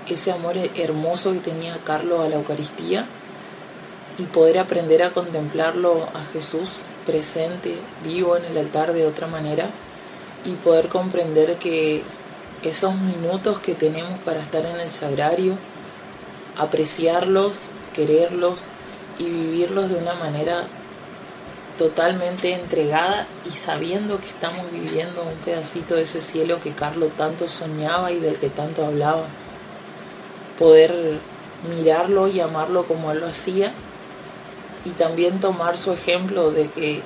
[0.08, 3.08] ese amor hermoso que tenía Carlos a la Eucaristía
[4.18, 9.72] y poder aprender a contemplarlo a Jesús presente, vivo en el altar de otra manera
[10.44, 12.04] y poder comprender que
[12.64, 15.58] esos minutos que tenemos para estar en el sagrario,
[16.58, 18.74] apreciarlos, quererlos,
[19.18, 20.68] y vivirlos de una manera
[21.78, 27.48] totalmente entregada y sabiendo que estamos viviendo un pedacito de ese cielo que Carlos tanto
[27.48, 29.28] soñaba y del que tanto hablaba.
[30.58, 31.20] Poder
[31.70, 33.74] mirarlo y amarlo como él lo hacía
[34.86, 37.02] y también tomar su ejemplo de que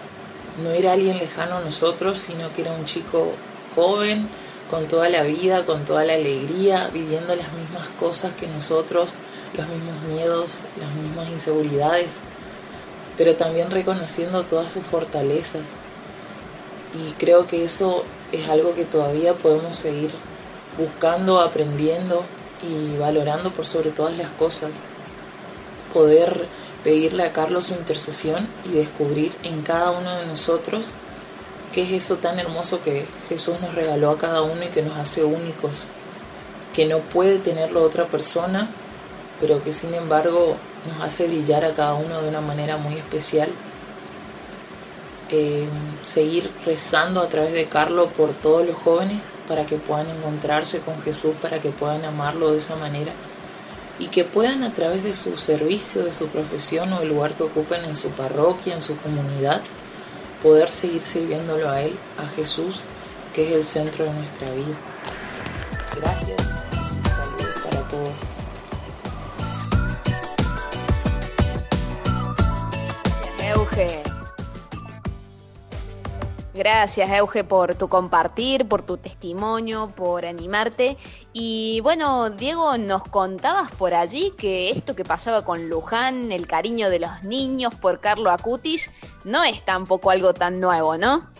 [0.63, 3.33] no era alguien lejano a nosotros, sino que era un chico
[3.75, 4.29] joven,
[4.71, 9.17] con toda la vida, con toda la alegría, viviendo las mismas cosas que nosotros,
[9.53, 12.23] los mismos miedos, las mismas inseguridades,
[13.17, 15.75] pero también reconociendo todas sus fortalezas.
[16.93, 20.11] Y creo que eso es algo que todavía podemos seguir
[20.77, 22.23] buscando, aprendiendo
[22.61, 24.85] y valorando por sobre todas las cosas.
[25.93, 26.47] Poder
[26.81, 30.97] pedirle a Carlos su intercesión y descubrir en cada uno de nosotros
[31.71, 34.97] ¿Qué es eso tan hermoso que Jesús nos regaló a cada uno y que nos
[34.97, 35.89] hace únicos?
[36.73, 38.69] Que no puede tenerlo otra persona,
[39.39, 43.49] pero que sin embargo nos hace brillar a cada uno de una manera muy especial.
[45.33, 45.69] eh,
[46.01, 51.01] seguir rezando a través de Carlos por todos los jóvenes para que puedan encontrarse con
[51.01, 53.13] Jesús, para que puedan amarlo de esa manera
[53.97, 57.43] y que puedan a través de su servicio, de su profesión o el lugar que
[57.43, 59.61] ocupen en su parroquia, en su comunidad,
[60.41, 62.85] poder seguir sirviéndolo a Él, a Jesús,
[63.33, 64.75] que es el centro de nuestra vida.
[65.95, 68.35] Gracias y salud para todos.
[73.39, 74.10] Euge.
[76.61, 80.95] Gracias, Euge, por tu compartir, por tu testimonio, por animarte.
[81.33, 86.91] Y bueno, Diego, nos contabas por allí que esto que pasaba con Luján, el cariño
[86.91, 88.91] de los niños por Carlo Acutis,
[89.23, 91.31] no es tampoco algo tan nuevo, ¿no?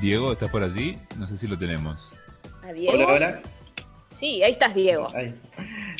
[0.00, 0.96] Diego, ¿estás por allí?
[1.18, 2.14] No sé si lo tenemos.
[2.88, 3.42] Hola, hola.
[4.14, 5.08] Sí, ahí estás, Diego.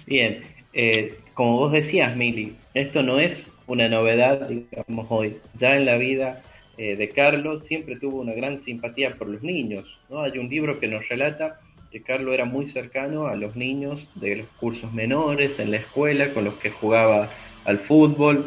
[0.07, 0.41] Bien,
[0.73, 5.37] eh, como vos decías, Mili, esto no es una novedad, digamos, hoy.
[5.59, 6.41] Ya en la vida
[6.79, 9.85] eh, de Carlos siempre tuvo una gran simpatía por los niños.
[10.09, 10.23] ¿no?
[10.23, 11.61] Hay un libro que nos relata
[11.93, 16.31] que Carlos era muy cercano a los niños de los cursos menores en la escuela,
[16.33, 17.29] con los que jugaba
[17.67, 18.47] al fútbol.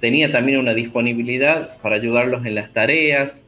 [0.00, 3.42] Tenía también una disponibilidad para ayudarlos en las tareas.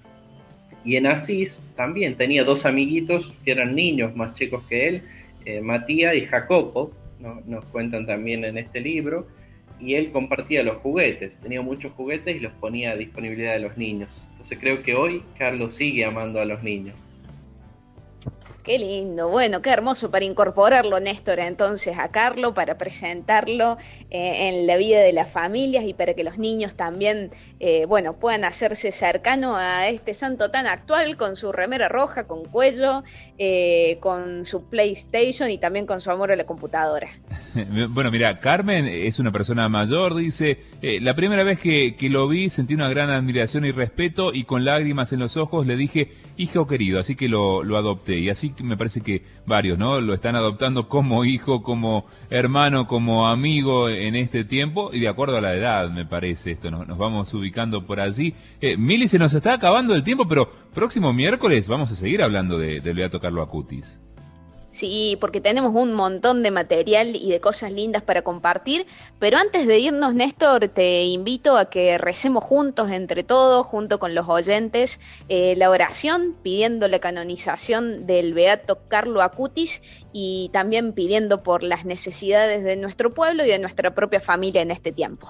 [0.84, 5.02] Y en Asís también tenía dos amiguitos que eran niños más chicos que él,
[5.46, 6.92] eh, Matías y Jacopo,
[7.46, 9.26] nos cuentan también en este libro,
[9.80, 13.76] y él compartía los juguetes, tenía muchos juguetes y los ponía a disponibilidad de los
[13.76, 14.22] niños.
[14.32, 16.94] Entonces creo que hoy Carlos sigue amando a los niños.
[18.62, 23.76] Qué lindo, bueno, qué hermoso para incorporarlo, Néstor, entonces a Carlos, para presentarlo
[24.08, 28.12] eh, en la vida de las familias y para que los niños también, eh, bueno,
[28.12, 33.02] puedan hacerse cercano a este santo tan actual con su remera roja, con cuello,
[33.44, 37.08] eh, con su PlayStation y también con su amor a la computadora.
[37.90, 42.72] Bueno, mira, Carmen es una persona mayor, dice, la primera vez que, lo vi sentí
[42.72, 46.98] una gran admiración y respeto y con lágrimas en los ojos le dije, hijo querido,
[46.98, 50.00] así que lo, adopté y así me parece que varios, ¿no?
[50.00, 55.36] Lo están adoptando como hijo, como hermano, como amigo en este tiempo y de acuerdo
[55.36, 58.32] a la edad, me parece esto, nos, nos vamos ubicando por allí.
[58.62, 62.58] Eh, Mili, se nos está acabando el tiempo, pero próximo miércoles vamos a seguir hablando
[62.58, 64.00] de, del Beato Carlo Acutis.
[64.72, 68.86] Sí, porque tenemos un montón de material y de cosas lindas para compartir,
[69.18, 74.14] pero antes de irnos, Néstor, te invito a que recemos juntos, entre todos, junto con
[74.14, 74.98] los oyentes,
[75.28, 81.84] eh, la oración pidiendo la canonización del Beato Carlo Acutis y también pidiendo por las
[81.84, 85.28] necesidades de nuestro pueblo y de nuestra propia familia en este tiempo.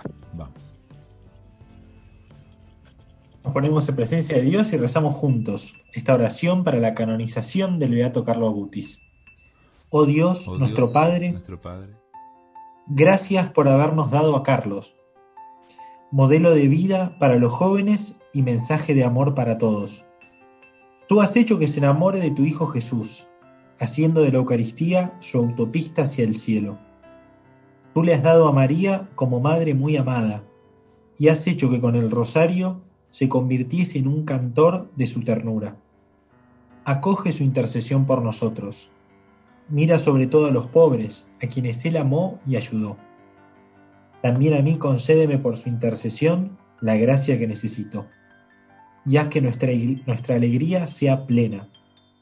[3.45, 7.90] Nos ponemos en presencia de Dios y rezamos juntos esta oración para la canonización del
[7.90, 9.03] Beato Carlo Acutis.
[9.90, 11.97] Oh Dios, Oh nuestro, Dios, Padre, Nuestro Padre.
[12.86, 14.95] gracias por habernos dado a Carlos,
[16.12, 20.07] modelo de vida para los jóvenes y mensaje de amor para todos.
[21.09, 23.26] Tú has hecho que se enamore de tu Hijo Jesús,
[23.80, 26.78] haciendo de la Eucaristía su autopista hacia el cielo.
[27.93, 30.45] Tú le has dado a María como madre muy amada,
[31.18, 32.82] y has hecho que con el rosario
[33.12, 35.76] se convirtiese en un cantor de su ternura.
[36.86, 38.90] Acoge su intercesión por nosotros.
[39.68, 42.96] Mira sobre todo a los pobres, a quienes Él amó y ayudó.
[44.22, 48.06] También a mí concédeme por su intercesión la gracia que necesito.
[49.04, 49.72] Y haz que nuestra,
[50.06, 51.68] nuestra alegría sea plena,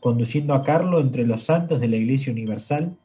[0.00, 2.98] conduciendo a Carlo entre los santos de la Iglesia Universal,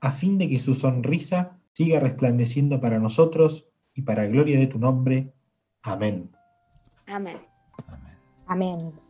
[0.00, 4.78] a fin de que su sonrisa siga resplandeciendo para nosotros y para gloria de tu
[4.78, 5.32] nombre.
[5.82, 6.33] Amén.
[7.06, 7.38] Amén.
[8.46, 8.78] Amén.
[8.78, 9.03] Abre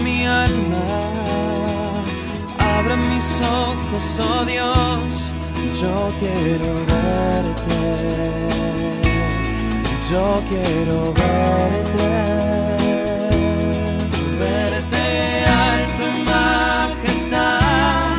[0.00, 0.86] mi alma,
[2.58, 5.06] abre mis ojos, oh Dios,
[5.80, 7.80] yo quiero verte,
[10.10, 12.10] yo quiero verte,
[14.38, 15.04] verte
[15.46, 18.16] alto majestad,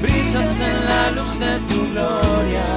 [0.00, 2.70] brillas en la luz de tu gloria,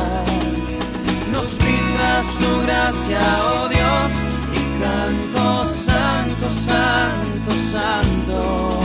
[1.31, 4.24] nos brindas tu gracia, oh Dios,
[6.51, 8.79] santo, santo.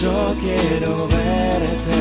[0.00, 2.00] Yo quiero verte.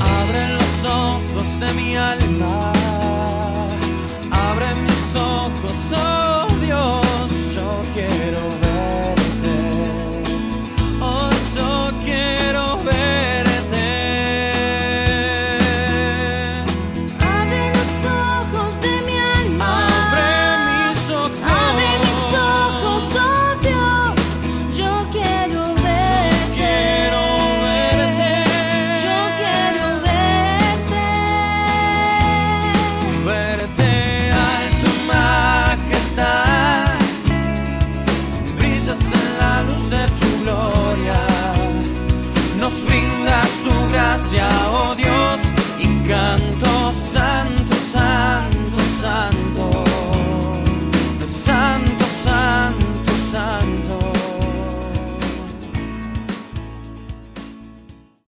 [0.00, 2.67] Abre los ojos de mi alma.